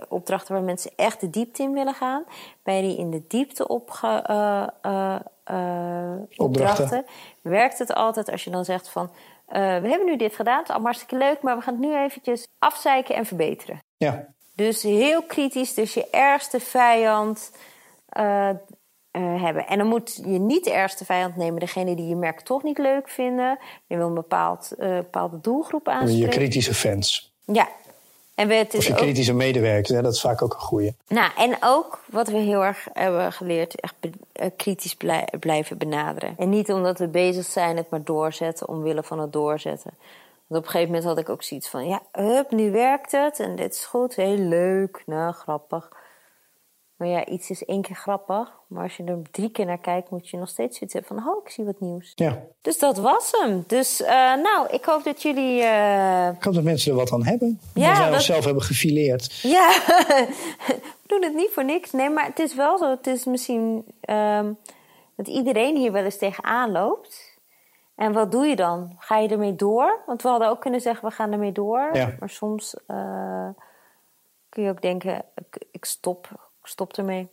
opdrachten 0.09 0.55
waar 0.55 0.63
mensen 0.63 0.91
echt 0.97 1.21
de 1.21 1.31
diepte 1.31 1.63
in 1.63 1.73
willen 1.73 1.95
gaan. 1.95 2.25
Bij 2.63 2.81
die 2.81 2.97
in 2.97 3.11
de 3.11 3.23
diepte 3.29 3.69
opge, 3.69 4.23
eh, 5.51 6.13
eh, 6.13 6.21
opdrachten 6.37 7.05
werkt 7.43 7.79
het 7.79 7.95
altijd 7.95 8.31
als 8.31 8.45
je 8.45 8.51
dan 8.51 8.65
zegt 8.65 8.89
van. 8.89 9.11
eh, 9.47 9.61
we 9.61 9.89
hebben 9.89 10.05
nu 10.07 10.17
dit 10.17 10.35
gedaan, 10.35 10.57
het 10.59 10.65
is 10.65 10.71
allemaal 10.71 10.93
hartstikke 10.93 11.25
leuk, 11.25 11.43
maar 11.43 11.57
we 11.57 11.63
gaan 11.63 11.75
het 11.75 11.83
nu 11.83 11.97
eventjes 11.97 12.47
afzeiken 12.59 13.15
en 13.15 13.27
verbeteren. 13.27 13.83
Ja, 13.97 14.27
Dus 14.55 14.83
heel 14.83 15.23
kritisch, 15.23 15.75
dus 15.75 15.95
je 15.95 16.11
ergste 16.11 16.61
vijand 16.61 17.53
eh, 18.09 18.51
hebben. 19.43 19.67
En 19.67 19.79
dan 19.79 19.87
moet 19.87 20.15
je 20.25 20.39
niet 20.39 20.65
de 20.65 20.73
ergste 20.73 21.05
vijand 21.05 21.37
nemen, 21.37 21.61
degene 21.61 21.95
die 21.97 22.09
je 22.09 22.17
merk 22.17 22.41
toch 22.41 22.63
niet 22.63 22.79
leuk 22.79 23.09
vinden. 23.09 23.59
Je 23.87 23.97
wil 23.97 24.07
een 24.07 24.15
bepaald, 24.15 24.75
bepaalde 24.79 25.41
doelgroep 25.41 25.87
je 25.87 25.93
aanspreken. 25.93 26.31
kritische 26.31 26.75
fans. 26.75 27.35
Ja. 27.45 27.69
En 28.41 28.49
we, 28.49 28.55
het 28.55 28.69
Of 28.75 28.75
is 28.81 28.87
je 28.87 28.93
ook, 28.93 28.99
kritische 28.99 29.33
medewerkers, 29.35 29.89
hè, 29.97 30.03
dat 30.03 30.15
is 30.15 30.21
vaak 30.21 30.43
ook 30.43 30.53
een 30.55 30.61
goeie. 30.61 30.95
nou, 31.09 31.31
en 31.37 31.57
ook 31.61 32.01
wat 32.11 32.29
we 32.29 32.37
heel 32.37 32.65
erg 32.65 32.87
hebben 32.93 33.33
geleerd, 33.33 33.81
echt 33.81 33.95
be- 34.01 34.11
eh, 34.33 34.51
kritisch 34.57 34.95
blij- 34.95 35.29
blijven 35.41 35.79
benaderen. 35.79 36.35
En 36.39 36.49
niet 36.49 36.73
omdat 36.73 36.99
we 36.99 37.09
bezig 37.09 37.45
zijn 37.45 37.77
het 37.77 37.91
maar 37.91 38.05
doorzetten 38.05 38.69
omwille 38.69 39.03
van 39.03 39.19
het 39.19 39.33
doorzetten. 39.33 39.91
Want 40.47 40.61
op 40.61 40.67
een 40.67 40.71
gegeven 40.73 40.87
moment 40.95 41.05
had 41.09 41.19
ik 41.19 41.29
ook 41.29 41.43
zoiets 41.43 41.69
van, 41.69 41.89
ja, 41.89 42.01
hup, 42.13 42.51
nu 42.51 42.71
werkt 42.71 43.13
het 43.13 43.41
en 43.41 43.57
dit 43.57 43.75
is 43.75 43.85
goed, 43.85 44.15
heel 44.15 44.37
leuk, 44.37 45.03
nou, 45.07 45.33
grappig. 45.33 45.89
Maar 47.01 47.09
ja, 47.09 47.27
iets 47.27 47.51
is 47.51 47.65
één 47.65 47.83
keer 47.83 47.97
grappig, 47.97 48.53
maar 48.67 48.83
als 48.83 48.97
je 48.97 49.05
er 49.05 49.19
drie 49.31 49.51
keer 49.51 49.67
naar 49.67 49.79
kijkt, 49.79 50.11
moet 50.11 50.29
je 50.29 50.37
nog 50.37 50.49
steeds 50.49 50.79
hebben 50.81 51.05
van, 51.05 51.29
oh, 51.29 51.45
ik 51.45 51.51
zie 51.51 51.65
wat 51.65 51.81
nieuws. 51.81 52.13
Ja. 52.15 52.43
Dus 52.61 52.79
dat 52.79 52.99
was 52.99 53.31
hem. 53.41 53.65
Dus 53.67 54.03
eh, 54.03 54.35
nou, 54.35 54.69
ik 54.71 54.85
hoop 54.85 55.05
dat 55.05 55.23
jullie. 55.23 55.63
eh, 55.63 56.29
Ik 56.29 56.45
hoop 56.45 56.55
dat 56.55 56.63
mensen 56.65 56.91
er 56.91 56.97
wat 56.97 57.13
aan 57.13 57.25
hebben. 57.25 57.61
Ja, 57.75 57.89
dat 57.89 57.97
wij 57.97 58.07
dat- 58.07 58.15
onszelf 58.15 58.45
hebben 58.45 58.63
gefileerd. 58.63 59.41
Ja, 59.41 59.69
we 60.67 61.07
doen 61.07 61.23
het 61.23 61.35
niet 61.35 61.51
voor 61.53 61.65
niks. 61.65 61.91
Nee, 61.93 62.11
maar 62.11 62.25
het 62.27 62.39
is 62.39 62.55
wel 62.55 62.79
zo. 62.79 62.91
Het 62.91 63.07
is 63.07 63.25
misschien 63.25 63.85
ehm, 64.01 64.53
dat 65.17 65.29
iedereen 65.29 65.77
hier 65.77 65.93
wel 65.93 66.05
eens 66.05 66.19
tegenaan 66.19 66.71
loopt. 66.73 67.39
En 67.95 68.13
wat 68.13 68.33
doe 68.33 68.47
je 68.47 68.57
dan? 68.57 68.95
Ga 68.99 69.19
je 69.19 69.29
ermee 69.29 69.55
door? 69.57 70.03
Want 70.07 70.23
we 70.23 70.29
hadden 70.29 70.49
ook 70.49 70.61
kunnen 70.61 70.81
zeggen, 70.81 71.09
we 71.09 71.15
gaan 71.15 71.33
ermee 71.33 71.53
door. 71.53 71.89
Ja. 71.93 72.15
Maar 72.19 72.31
soms 72.31 72.77
eh, 72.87 73.49
kun 74.49 74.63
je 74.63 74.71
ook 74.71 74.83
denken, 74.83 75.25
ik, 75.35 75.65
ik 75.71 75.85
stop, 75.85 76.50
stop 76.63 76.93
ermee. 76.97 77.29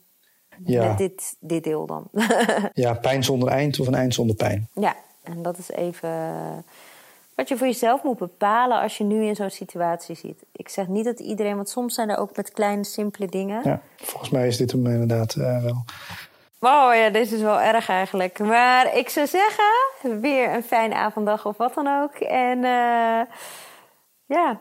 Ja. 0.64 0.88
Met 0.88 0.98
dit, 0.98 1.36
dit 1.40 1.64
deel 1.64 1.86
dan. 1.86 2.10
ja, 2.74 2.94
pijn 2.94 3.24
zonder 3.24 3.50
eind 3.50 3.80
of 3.80 3.88
een 3.88 3.96
eind 3.96 4.14
zonder 4.14 4.36
pijn. 4.36 4.70
Ja, 4.74 4.96
en 5.24 5.42
dat 5.42 5.58
is 5.58 5.70
even 5.70 6.10
wat 7.38 7.48
je 7.48 7.58
voor 7.58 7.68
jezelf 7.68 8.04
moet 8.04 8.18
bepalen 8.18 8.82
als 8.82 8.98
je 8.98 9.04
nu 9.04 9.24
in 9.24 9.36
zo'n 9.36 9.50
situatie 9.50 10.16
zit. 10.16 10.44
Ik 10.52 10.70
zeg 10.70 10.88
niet 10.88 11.06
dat 11.06 11.20
iedereen, 11.20 11.56
want 11.56 11.70
soms 11.70 11.94
zijn 11.94 12.10
er 12.10 12.18
ook 12.18 12.36
met 12.36 12.52
kleine, 12.52 12.84
simpele 12.84 13.28
dingen. 13.28 13.62
Ja, 13.64 13.82
volgens 13.96 14.30
mij 14.30 14.48
is 14.48 14.58
dit 14.58 14.72
hem 14.72 14.88
inderdaad 14.88 15.36
eh, 15.36 15.64
wel. 15.64 15.84
Oh 16.60 16.96
ja, 16.96 17.10
dit 17.10 17.32
is 17.32 17.42
wel 17.42 17.60
erg 17.60 17.90
eigenlijk. 17.90 18.40
Maar 18.40 18.98
ik 18.98 19.10
zou 19.10 19.28
zeggen, 19.28 20.22
weer 20.22 20.54
een 20.54 20.64
fijne 20.64 20.96
avonddag 20.96 21.46
of 21.46 21.58
wat 21.58 21.74
dan 21.74 22.02
ook. 22.02 22.14
En 22.16 22.64
eh, 22.64 23.22
ja, 24.26 24.60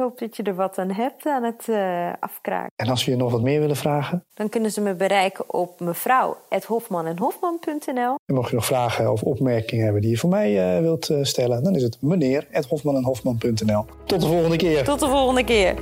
hoop 0.00 0.18
dat 0.18 0.36
je 0.36 0.42
er 0.42 0.54
wat 0.54 0.78
aan 0.78 0.90
hebt 0.90 1.26
aan 1.26 1.42
het 1.42 1.68
eh, 1.68 2.12
afkraken. 2.20 2.72
En 2.76 2.88
als 2.88 3.04
we 3.04 3.10
je 3.10 3.16
nog 3.16 3.32
wat 3.32 3.42
meer 3.42 3.60
willen 3.60 3.76
vragen, 3.76 4.24
Dan 4.34 4.48
kunnen 4.48 4.70
ze 4.70 4.80
me 4.80 4.94
bereiken 4.94 5.54
op 5.54 5.80
mevrouw.hofman.hofman.nl 5.80 8.14
en 8.26 8.34
mocht 8.34 8.50
je 8.50 8.54
nog 8.54 8.66
vragen 8.66 9.12
of 9.12 9.22
opmerkingen 9.22 9.84
hebben 9.84 10.02
die 10.02 10.10
je 10.10 10.16
voor 10.16 10.30
mij 10.30 10.74
eh, 10.76 10.80
wilt 10.80 11.08
eh, 11.08 11.18
stellen, 11.22 11.62
dan 11.62 11.74
is 11.74 11.82
het 11.82 11.96
meneer@hofman 12.00 12.96
en 12.96 13.04
hofman.nl. 13.04 13.84
Tot 14.04 14.20
de 14.20 14.26
volgende 14.26 14.56
keer. 14.56 14.84
Tot 14.84 15.00
de 15.00 15.08
volgende 15.08 15.44
keer. 15.44 15.74